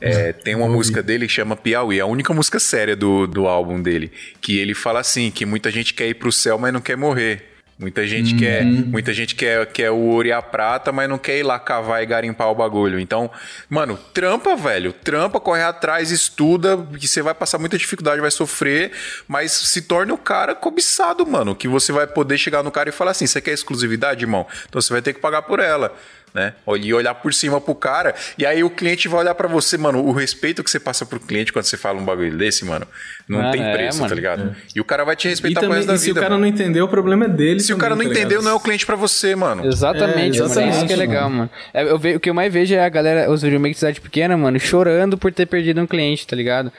[0.00, 3.80] É, tem uma música dele que chama Piauí, a única música séria do, do álbum
[3.80, 4.12] dele.
[4.40, 7.54] Que ele fala assim: que muita gente quer ir pro céu, mas não quer morrer.
[7.76, 11.38] Muita gente quer, muita gente quer, quer o ouro e a prata, mas não quer
[11.38, 13.00] ir lá cavar e garimpar o bagulho.
[13.00, 13.28] Então,
[13.68, 14.92] mano, trampa, velho.
[14.92, 18.92] Trampa, corre atrás, estuda, que você vai passar muita dificuldade, vai sofrer,
[19.26, 21.56] mas se torne o cara cobiçado, mano.
[21.56, 24.46] Que você vai poder chegar no cara e falar assim: você quer exclusividade, irmão?
[24.68, 25.92] Então você vai ter que pagar por ela
[26.34, 26.52] né?
[26.80, 30.04] E olhar por cima pro cara, e aí o cliente vai olhar pra você, mano,
[30.04, 32.86] o respeito que você passa pro cliente quando você fala um bagulho desse, mano,
[33.28, 34.08] não Mano, tem é, preço, mano.
[34.08, 34.56] tá ligado?
[34.74, 36.18] E o cara vai te E respeitar pro também, resto da e se vida.
[36.18, 36.42] o cara mano.
[36.42, 37.60] não entendeu, o problema é dele.
[37.60, 39.64] Se o cara não também, tá entendeu, não é o cliente pra você, mano.
[39.66, 40.30] Exatamente, É, mano.
[40.30, 41.50] Isso exatamente, que é legal, mano.
[41.72, 44.00] É, eu ve- o que eu mais vejo é a galera, os videomakers de cidade
[44.00, 46.72] pequena, mano, chorando por ter perdido um cliente, tá ligado?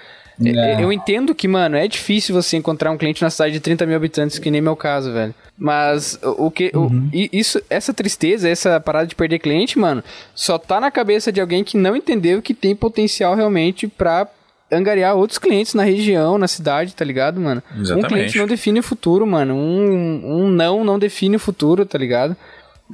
[0.44, 0.82] É, Não.
[0.82, 3.96] Eu entendo que, mano, é difícil você encontrar um cliente na cidade de 30 mil
[3.96, 5.34] habitantes, que nem meu caso, velho.
[5.58, 6.72] Mas o o que.
[6.76, 11.32] o- i- isso, essa tristeza, essa parada de perder cliente, mano, só tá na cabeça
[11.32, 14.28] de alguém que não entendeu que tem potencial realmente pra
[14.72, 17.62] angariar outros clientes na região, na cidade, tá ligado, mano?
[17.78, 18.08] Um Exatamente.
[18.10, 19.54] cliente não define o futuro, mano.
[19.56, 22.36] Um, um não não define o futuro, tá ligado?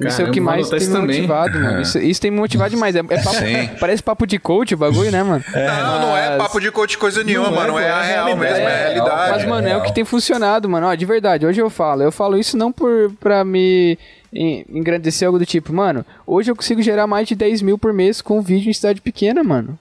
[0.00, 1.82] Isso é o que mais tem me motivado, mano.
[1.82, 2.96] Isso, isso tem me motivado demais.
[2.96, 5.44] É, é papo- parece papo de coach o bagulho, né, mano?
[5.54, 7.78] Não, não é Mas- papo de coach coisa nenhuma, Não é, mano.
[7.78, 8.52] É, é a real realidade.
[8.52, 9.30] mesmo, é a É, realidade.
[9.32, 10.86] Mas, mano, é o que tem funcionado, mano.
[10.86, 12.02] Ó, de verdade, hoje eu falo.
[12.02, 13.98] Eu falo isso não por pra me
[14.32, 16.04] en- engrandecer algo do tipo, mano.
[16.26, 19.44] Hoje eu consigo gerar mais de 10 mil por mês com vídeo em cidade pequena,
[19.44, 19.78] mano.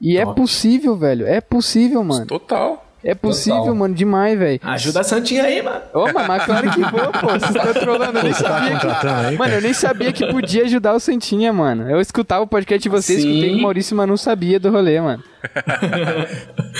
[0.00, 1.26] E é possível, velho.
[1.26, 2.24] É possível, mano.
[2.26, 2.84] Total.
[3.04, 3.74] É possível, Total.
[3.76, 4.60] mano, demais, velho.
[4.62, 5.80] Ajuda a Santinha aí, mano.
[5.94, 7.28] Ô, mas, mas claro que vou, pô.
[7.28, 9.36] Vocês estão trolando, eu nem tá sabia que...
[9.36, 11.88] Mano, eu nem sabia que podia ajudar o Santinha, mano.
[11.88, 13.28] Eu escutava o podcast de vocês, Sim.
[13.30, 15.22] escutei com o Maurício, mas não sabia do rolê, mano.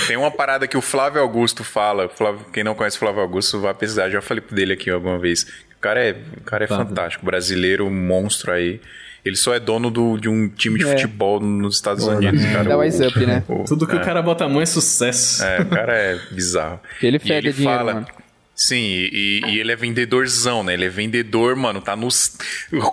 [0.07, 2.09] Tem uma parada que o Flávio Augusto fala.
[2.09, 4.11] Flávio- quem não conhece o Flávio Augusto vai precisar.
[4.11, 5.43] Já falei dele aqui alguma vez.
[5.77, 7.25] O cara é, o cara é fantástico.
[7.25, 8.81] Brasileiro, monstro aí.
[9.25, 10.91] Ele só é dono do- de um time de É.
[10.93, 12.65] futebol nos Estados Unidos, cara.
[12.65, 13.43] Dá O- wise up, né?
[13.49, 15.43] o- Tudo que é, o cara bota a mão é sucesso.
[15.43, 16.81] É, o cara é bizarro.
[17.03, 18.07] Ele E fede dinheiro, mano.
[18.55, 20.75] Sim, e, e ele é vendedorzão, né?
[20.75, 22.37] Ele é vendedor, mano, tá nos.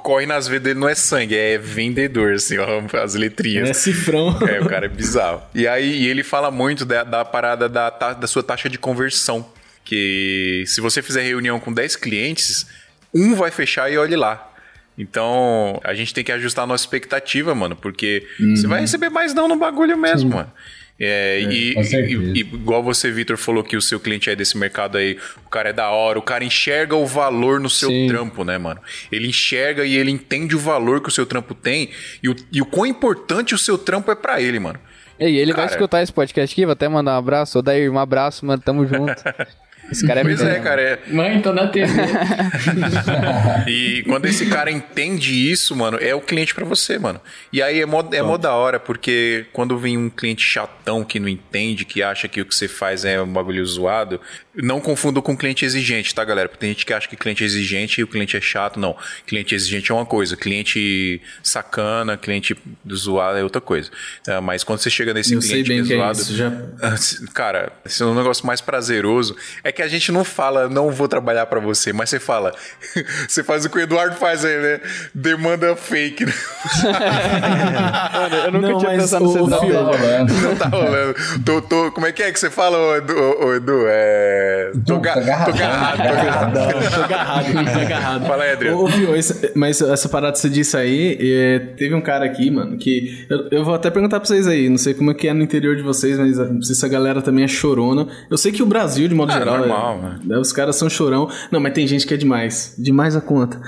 [0.03, 3.69] Corre nas veias dele, não é sangue, é vendedor, assim, ó, as letrinhas.
[3.69, 4.37] É cifrão.
[4.47, 5.41] É, o cara é bizarro.
[5.55, 9.43] E aí e ele fala muito da, da parada da, da sua taxa de conversão.
[9.83, 12.67] Que se você fizer reunião com 10 clientes,
[13.13, 14.51] um vai fechar e olhe lá.
[14.97, 18.25] Então, a gente tem que ajustar a nossa expectativa, mano, porque
[18.55, 20.51] você vai receber mais não no bagulho mesmo, mano.
[20.97, 24.57] É, e, com e- e- igual você, Vitor, falou que o seu cliente é desse
[24.57, 28.07] mercado aí, o cara é da hora, o cara enxerga o valor no seu Sim.
[28.07, 28.79] trampo, né, mano?
[29.11, 31.89] Ele enxerga e ele entende o valor que o seu trampo tem
[32.23, 34.79] e o, e o quão importante o seu trampo é pra ele, mano.
[35.19, 35.75] E aí, ele vai Cara.
[35.75, 37.59] escutar esse podcast aqui, vou até mandar um abraço.
[37.59, 39.15] Ô, Dair, um abraço, mano, tamo junto.
[39.91, 40.81] Esse cara é Pois é, cara.
[40.81, 41.91] é- Mãe, tô na TV.
[43.67, 47.19] E quando esse cara entende isso, mano, é o cliente pra você, mano.
[47.51, 51.19] E aí é mó, é mó da hora, porque quando vem um cliente chatão que
[51.19, 54.19] não entende, que acha que o que você faz é um bagulho zoado,
[54.57, 56.47] não confunda com cliente exigente, tá, galera?
[56.49, 58.79] Porque tem gente que acha que cliente é exigente e o cliente é chato.
[58.79, 58.95] Não.
[59.27, 62.55] Cliente exigente é uma coisa, cliente sacana, cliente
[62.93, 63.89] zoado é outra coisa.
[64.27, 66.19] É, mas quando você chega nesse Eu sei cliente bem que que é é zoado.
[66.19, 66.35] isso.
[66.35, 66.51] Já...
[67.33, 69.35] Cara, esse é um negócio mais prazeroso.
[69.63, 72.53] É que a gente não fala, não vou trabalhar pra você, mas você fala.
[73.27, 74.79] Você faz o que o Eduardo faz aí, né?
[75.13, 76.25] Demanda fake.
[76.25, 76.33] né?
[78.13, 80.33] Mano, eu nunca Não, tinha pensado nesse Não tá rolando.
[80.33, 81.15] Não tá rolando.
[81.45, 83.13] Tô, tô- como é que é que você fala, ô, Edu?
[83.15, 83.83] ô, Edu?
[83.87, 84.24] É.
[84.75, 85.45] É, tô, ga- Tô agarrado.
[85.45, 86.03] tô agarrado, tô
[86.99, 87.73] agarrado.
[87.73, 88.25] Tô agarrado.
[88.25, 88.81] Fala aí, Adriano.
[88.83, 92.49] Ô, Fio, esse- mas essa parada que você disse aí, é, teve um cara aqui,
[92.51, 93.25] mano, que.
[93.29, 95.43] Eu, eu vou até perguntar pra vocês aí, não sei como é que é no
[95.43, 98.07] interior de vocês, mas não sei se a galera também é chorona.
[98.29, 100.19] Eu sei que o Brasil, de modo Ah, geral, normal, é- né?
[100.25, 101.29] né, os caras são chorão.
[101.51, 102.75] Não, mas tem gente que é demais.
[102.77, 103.59] Demais a conta.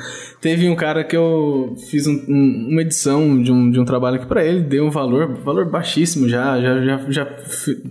[0.42, 4.18] Teve um cara que eu fiz um- um- uma edição de um, de um trabalho
[4.18, 7.28] aqui pra ele, deu um valor, valor baixíssimo já, já, já, já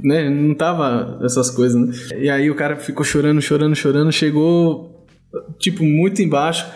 [0.03, 1.93] né, não tava essas coisas, né?
[2.19, 5.07] E aí o cara ficou chorando, chorando, chorando, chegou,
[5.59, 6.67] tipo, muito embaixo.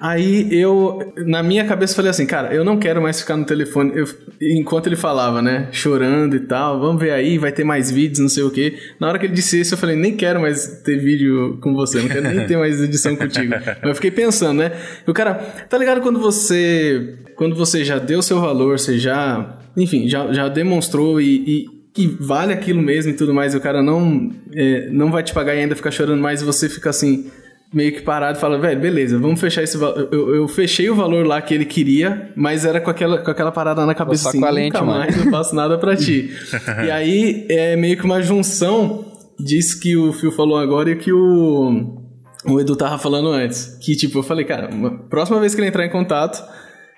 [0.00, 3.92] Aí eu, na minha cabeça, falei assim, cara, eu não quero mais ficar no telefone.
[3.94, 4.06] Eu-
[4.42, 5.68] enquanto ele falava, né?
[5.72, 8.76] Chorando e tal, vamos ver aí, vai ter mais vídeos, não sei o quê.
[9.00, 12.00] Na hora que ele disse isso, eu falei, nem quero mais ter vídeo com você,
[12.02, 13.54] não quero nem ter mais edição contigo.
[13.54, 14.72] Mas eu fiquei pensando, né?
[15.06, 15.34] E o cara,
[15.70, 17.16] tá ligado quando você.
[17.36, 19.58] Quando você já deu seu valor, você já.
[19.76, 23.60] Enfim, já, já demonstrou e, e que vale aquilo mesmo e tudo mais, e o
[23.60, 26.90] cara não, é, não vai te pagar e ainda ficar chorando mais, e você fica
[26.90, 27.30] assim
[27.72, 30.08] meio que parado e fala, velho, beleza, vamos fechar esse valor.
[30.12, 33.50] Eu, eu fechei o valor lá que ele queria, mas era com aquela, com aquela
[33.50, 36.30] parada na cabeça assim, com a nunca lente, mano." mais eu faço nada pra ti.
[36.84, 39.04] e aí é meio que uma junção
[39.38, 42.00] disso que o Phil falou agora e que o,
[42.44, 43.76] o Edu tava falando antes.
[43.80, 46.44] Que tipo, eu falei, cara, uma, próxima vez que ele entrar em contato,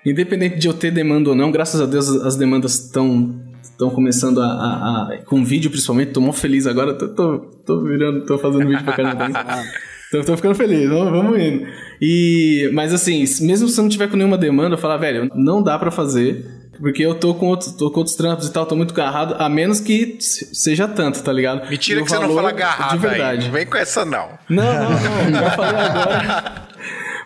[0.05, 3.46] independente de eu ter demanda ou não, graças a Deus as, as demandas estão
[3.77, 7.83] estão começando a, a- a- com vídeo principalmente, tô mó feliz agora, tô, tô, tô
[7.83, 9.27] virando, tô fazendo vídeo pra caramba.
[10.09, 11.67] Tô, tô ficando feliz, vamos, vamos indo.
[12.01, 15.61] E, mas assim, mesmo se eu não tiver com nenhuma demanda, eu falar, velho, não
[15.61, 16.45] dá pra fazer,
[16.79, 19.49] porque eu tô com, outros, tô com outros trampos e tal, tô muito agarrado, a
[19.49, 21.69] menos que se- seja tanto, tá ligado?
[21.69, 23.11] Mentira que você não fala agarrado De aí.
[23.11, 23.45] verdade.
[23.47, 24.29] Não vem com essa, não.
[24.47, 26.53] Não, não, não, já falei agora.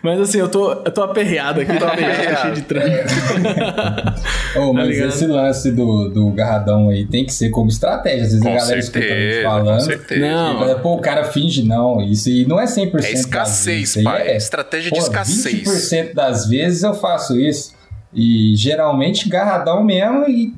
[0.02, 2.88] Mas assim, eu tô, eu tô aperreado aqui, tô aperreado, cheio de trampo.
[4.58, 8.22] Ô, mas Tá esse lance do, do garradão aí tem que ser como estratégia.
[8.24, 9.74] Às vezes Com a galera escuta a gente certeza, falando.
[9.74, 10.20] com certeza.
[10.20, 10.58] Não.
[10.58, 12.00] fala, Pô, o cara finge não.
[12.00, 14.02] Isso aí não é 100% É escassez, vezes.
[14.04, 14.36] Pai.
[14.36, 15.62] Estratégia de pô, escassez.
[15.62, 17.72] 20% das vezes eu faço isso.
[18.12, 20.52] E geralmente garradão mesmo e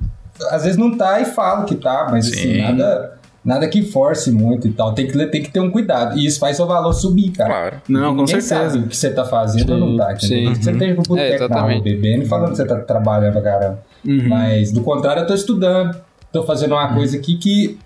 [0.51, 2.61] às vezes não tá e falo que tá, mas assim, Sim.
[2.63, 4.95] nada, nada que force muito e tal.
[4.95, 6.19] Tem que, tem que ter um cuidado.
[6.19, 7.51] E isso faz seu valor subir, cara.
[7.51, 7.77] Claro.
[7.89, 8.71] Não, com Ninguém certeza.
[8.71, 10.55] sabe o que você tá fazendo ou não tá, entendeu?
[10.55, 10.63] sim.
[10.63, 11.83] Você tem pro É, exatamente.
[11.83, 13.79] bebendo e falando que você tá trabalhando pra caramba.
[14.07, 14.29] Uhum.
[14.29, 15.97] Mas do contrário, eu tô estudando.
[16.33, 17.79] Tô fazendo uma coisa aqui que,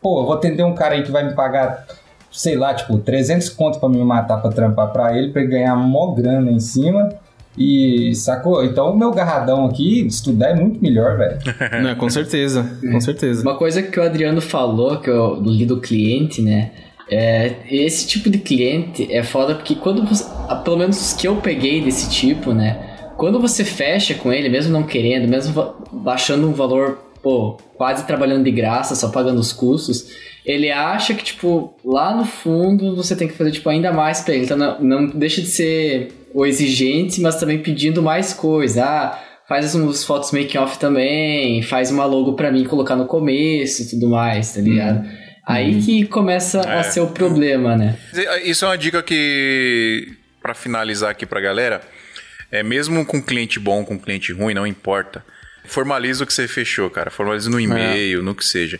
[0.00, 1.84] pô, eu vou atender um cara aí que vai me pagar,
[2.32, 5.76] sei lá, tipo, 300 conto pra me matar pra trampar pra ele, pra ele ganhar
[5.76, 7.10] mó grana em cima.
[7.58, 8.64] E sacou?
[8.64, 11.38] Então o meu garradão aqui, estudar é muito melhor, velho.
[11.82, 13.42] Não, com certeza, com certeza.
[13.42, 16.70] Uma coisa que o Adriano falou, que eu li do cliente, né?
[17.10, 20.24] É, esse tipo de cliente é foda porque quando você.
[20.64, 22.78] Pelo menos os que eu peguei desse tipo, né?
[23.16, 28.44] Quando você fecha com ele, mesmo não querendo, mesmo baixando um valor, pô, quase trabalhando
[28.44, 30.08] de graça, só pagando os custos,
[30.46, 34.34] ele acha que, tipo, lá no fundo você tem que fazer, tipo, ainda mais pra
[34.34, 34.44] ele.
[34.44, 38.84] Então não, não deixa de ser o exigente, mas também pedindo mais coisa.
[38.84, 43.90] Ah, faz uns fotos make-off também, faz uma logo pra mim colocar no começo e
[43.90, 45.06] tudo mais, tá ligado?
[45.46, 46.78] Aí que começa É.
[46.78, 47.96] a ser o problema, né?
[48.44, 50.06] Isso é uma dica que,
[50.40, 51.80] pra finalizar aqui pra galera,
[52.52, 55.24] é mesmo com cliente bom, com cliente ruim, não importa.
[55.70, 57.10] Formaliza o que você fechou, cara.
[57.10, 58.78] Formaliza no e-mail, no que seja.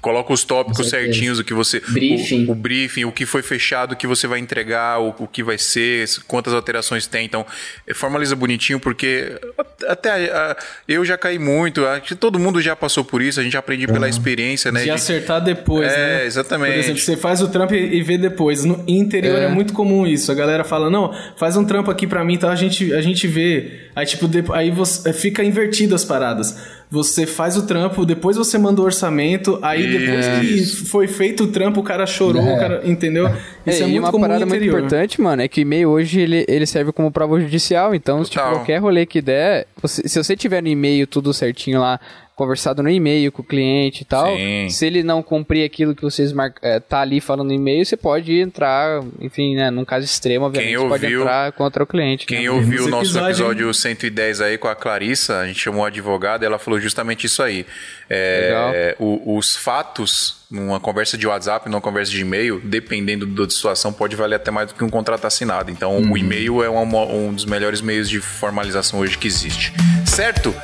[0.00, 1.80] Coloca os tópicos certinhos, o que você.
[1.88, 2.46] Briefing.
[2.46, 5.42] O, o briefing, o que foi fechado, o que você vai entregar, o, o que
[5.42, 7.24] vai ser, quantas alterações tem.
[7.24, 7.46] Então,
[7.86, 9.40] eh, formaliza bonitinho, porque
[9.88, 10.56] até ah,
[10.86, 11.86] eu já caí muito.
[11.86, 14.80] Acho que todo mundo já passou por isso, a gente aprende pela experiência, né?
[14.80, 16.26] De de- acertar depois, É, né?
[16.26, 16.72] exatamente.
[16.72, 18.64] Por exemplo, você faz o trampo e e vê depois.
[18.64, 19.48] No interior é.
[19.48, 20.30] muito comum isso.
[20.30, 23.26] A galera fala, não, faz um trampo aqui pra mim, então a gente, a gente
[23.26, 23.86] vê.
[23.94, 26.56] Aí, tipo, de- aí você, fica invertido as paradas temporadas.
[26.90, 31.46] Você faz o trampo, depois você manda o orçamento, aí depois que foi feito o
[31.48, 32.54] trampo, o cara chorou, É.
[32.54, 33.26] o cara, entendeu?
[33.66, 36.44] Isso é, e muito uma parada muito importante, mano, é que o e-mail hoje ele,
[36.46, 37.92] ele serve como prova judicial.
[37.94, 41.80] Então, se tipo, qualquer rolê que der, você- se você tiver no e-mail tudo certinho
[41.80, 41.98] lá,
[42.36, 44.68] conversado no e-mail com o cliente e tal, Sim.
[44.68, 46.52] se ele não cumprir aquilo que vocês mar...
[46.60, 50.68] é, tá ali falando no e-mail, você pode entrar, enfim, né, num caso extremo, obviamente,
[50.72, 52.26] Quem você pode ouviu- entrar contra o cliente.
[52.26, 52.50] Quem né?
[52.50, 56.44] ouviu o nosso episódio, episódio 110 aí com a Clarissa, a gente chamou a advogada
[56.44, 57.66] e ela falou justamente isso aí.
[58.08, 63.92] É, o- os fatos, numa conversa de WhatsApp, numa conversa de e-mail, dependendo da situação,
[63.92, 65.70] pode valer até mais do que um contrato assinado.
[65.70, 69.72] Então, o e-mail é uma- um dos melhores meios de formalização hoje que existe.
[70.06, 70.54] Certo?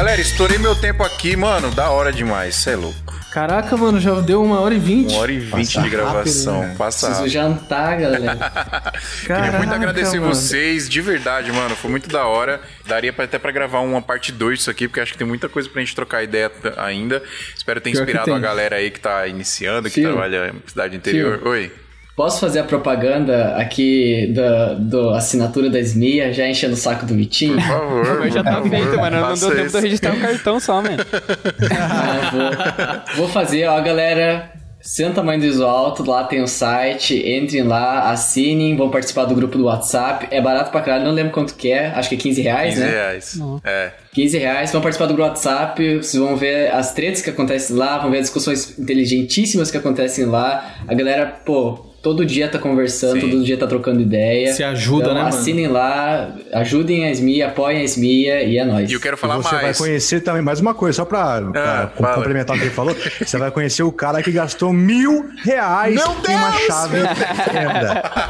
[0.00, 1.70] Galera, estourei meu tempo aqui, mano.
[1.72, 3.14] Da hora demais, cê é louco.
[3.30, 5.12] Caraca, mano, já deu uma hora e vinte.
[5.12, 6.62] Uma hora e vinte de gravação.
[6.62, 6.74] né?
[6.78, 7.32] Passa Preciso rápido.
[7.60, 8.34] jantar, galera.
[9.20, 10.34] Queria muito Caraca, agradecer mano.
[10.34, 11.76] vocês, de verdade, mano.
[11.76, 12.62] Foi muito da hora.
[12.86, 15.68] Daria até pra gravar uma parte 2 disso aqui, porque acho que tem muita coisa
[15.68, 17.22] pra gente trocar ideia ainda.
[17.54, 20.12] Espero ter Pior inspirado a galera aí que tá iniciando, que Fio.
[20.12, 21.46] trabalha em cidade interior.
[21.46, 21.70] Oi.
[22.16, 27.14] Posso fazer a propaganda aqui da do assinatura da SMIA, já enchendo o saco do
[27.14, 27.54] Vitinho?
[27.54, 28.30] Por favor.
[28.30, 29.20] Já tá feito, mano.
[29.20, 30.98] Não deu tempo de eu registrar o cartão só, mano.
[31.70, 32.30] Ah,
[33.12, 34.50] vou, vou fazer, ó, galera.
[34.82, 39.34] Santa Mãe do Iso Alto, lá tem o site, entrem lá, assinem, vão participar do
[39.34, 40.28] grupo do WhatsApp.
[40.30, 42.80] É barato pra caralho, não lembro quanto que é, acho que é 15 reais, 15
[42.80, 42.90] né?
[42.90, 43.38] reais.
[43.62, 43.92] É.
[44.14, 47.98] 15 reais, vão participar do grupo WhatsApp, vocês vão ver as tretas que acontecem lá,
[47.98, 50.76] vão ver as discussões inteligentíssimas que acontecem lá.
[50.88, 53.28] A galera, pô, todo dia tá conversando, Sim.
[53.30, 54.52] todo dia tá trocando ideia.
[54.54, 55.34] Se ajuda, então, né, mano?
[55.36, 58.90] Assinem lá, ajudem a SMIA, apoiem a SMIA e é nóis.
[58.90, 59.78] E eu quero E falar você vai mais.
[59.78, 62.14] conhecer também, mais uma coisa, só pra, pra Ah, fala.
[62.14, 62.96] complementar o que ele falou.
[63.20, 66.62] Você vai conhecer o cara que gastou mil reais Meu em uma Deus!
[66.66, 68.10] chave venda.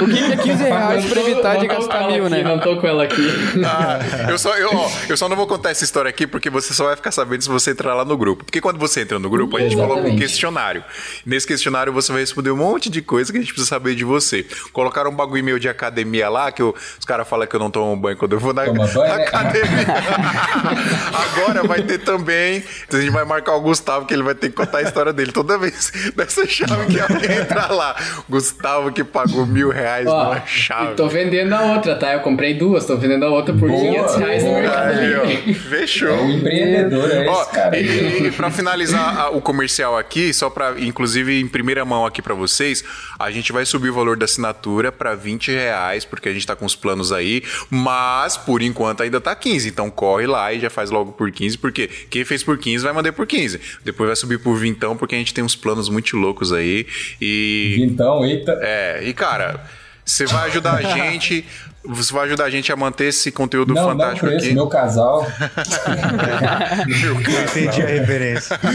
[0.00, 2.42] O que é 15 reais pra evitar de gastar mil, aqui, né?
[2.42, 3.26] Não tô com ela aqui.
[3.64, 3.98] Ah,
[4.30, 6.84] eu, só, eu, ó, eu só não vou contar essa história aqui porque você só
[6.86, 8.44] vai ficar sabendo se você entrar lá no grupo.
[8.44, 10.20] Porque quando você entra no grupo, a gente coloca um Exatamente.
[10.22, 10.84] questionário.
[11.24, 14.04] Nesse questionário você vai responder um monte de coisa que a gente precisa saber de
[14.04, 14.44] você.
[14.72, 17.70] Colocaram um bagulho meu de academia lá, que eu- os caras falam que eu não
[17.70, 19.22] tomo banho quando eu vou na, Toma banho, na né?
[19.24, 19.86] academia.
[21.12, 22.62] Agora vai ter também.
[22.86, 25.12] Então a gente vai marcar o Gustavo, que ele vai ter que contar a história
[25.12, 27.94] dele toda vez dessa chave que alguém entrar lá.
[28.28, 30.94] Gustavo que pagou mil reais Ó, numa chave.
[30.94, 32.12] tô vendendo a outra, tá?
[32.12, 34.60] Eu comprei duas, tô vendendo a outra por Boa, 500 reais no boa.
[34.60, 34.86] mercado.
[34.98, 36.12] Aí, ó, É fechou.
[36.14, 37.76] um empreendedor, é Ó, esse cara.
[37.78, 42.34] e, e pra finalizar a- o comercial aqui, só pra, inclusive primeira mão aqui pra
[42.34, 42.84] vocês,
[43.18, 46.54] a gente vai subir o valor da assinatura pra 20 reais, porque a gente tá
[46.54, 50.68] com os planos aí, mas por enquanto ainda tá 15, então corre lá e já
[50.68, 53.58] faz logo por 15, porque quem fez por 15 vai mandar por 15.
[53.82, 56.86] Depois vai subir por 20, porque a gente tem uns planos muito loucos aí
[57.20, 57.78] e...
[57.80, 58.58] Então, eita.
[58.60, 59.64] É, e cara,
[60.04, 61.42] você vai ajudar a gente,
[61.88, 64.54] você vai ajudar a gente a manter esse conteúdo não, não fantástico conheço aqui.
[64.54, 65.26] meu casal.
[67.04, 68.58] Eu entendi a referência.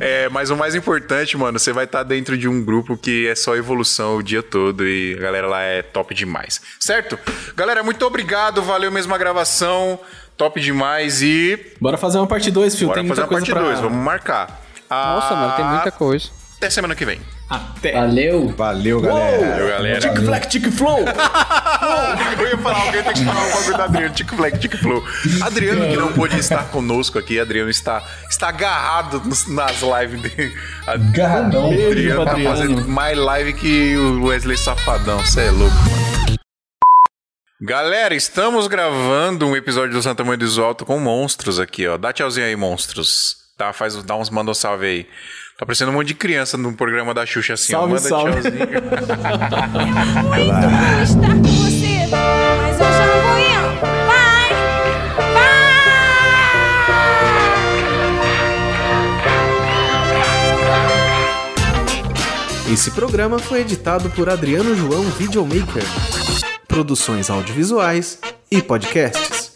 [0.00, 3.34] É, mas o mais importante, mano, você vai estar dentro de um grupo que é
[3.34, 6.60] só evolução o dia todo e a galera lá é top demais.
[6.78, 7.18] Certo?
[7.56, 9.98] Galera, muito obrigado, valeu mesmo a gravação,
[10.36, 12.88] top demais e Bora fazer uma parte 2, filho.
[12.88, 13.72] bora tem muita fazer a coisa parte pra...
[13.72, 14.62] 2, vamos marcar.
[14.90, 16.41] Nossa, mano, tem muita coisa.
[16.62, 17.20] Até semana que vem.
[17.50, 17.90] Até.
[17.90, 18.54] Valeu!
[18.56, 19.48] Valeu, galera.
[19.48, 19.98] Valeu, galera.
[19.98, 20.98] Tic Flex, Tic Flow.
[22.38, 25.04] Eu ia falar, alguém tem que falar o bagulho da Adriano, Tic Fleck, Tic Flow.
[25.42, 28.00] Adriano, que não pôde estar conosco aqui, Adriano está,
[28.30, 30.56] está agarrado nas lives dele.
[31.12, 31.72] Garradão.
[31.72, 32.56] Adriano tá Adriano.
[32.56, 36.38] fazendo mais live que o Wesley Safadão, você é louco, mano.
[37.60, 41.98] Galera, estamos gravando um episódio do Santa Mãe do Iso Alto com monstros aqui, ó.
[41.98, 43.42] Dá tchauzinho aí, monstros.
[43.58, 45.08] Tá, faz, dá uns, manda um salve aí.
[45.58, 47.96] Tá parecendo um monte de criança no programa da Xuxa assim, Salve, ó.
[47.96, 48.32] Manda salve.
[48.32, 48.58] tchauzinho.
[48.58, 48.76] Muito
[49.16, 53.80] bom estar com você, mas eu já vou indo.
[54.06, 54.48] Vai,
[62.64, 62.72] vai.
[62.72, 65.82] Esse programa foi editado por Adriano João Videomaker.
[66.66, 68.18] Produções audiovisuais
[68.50, 69.51] e podcasts.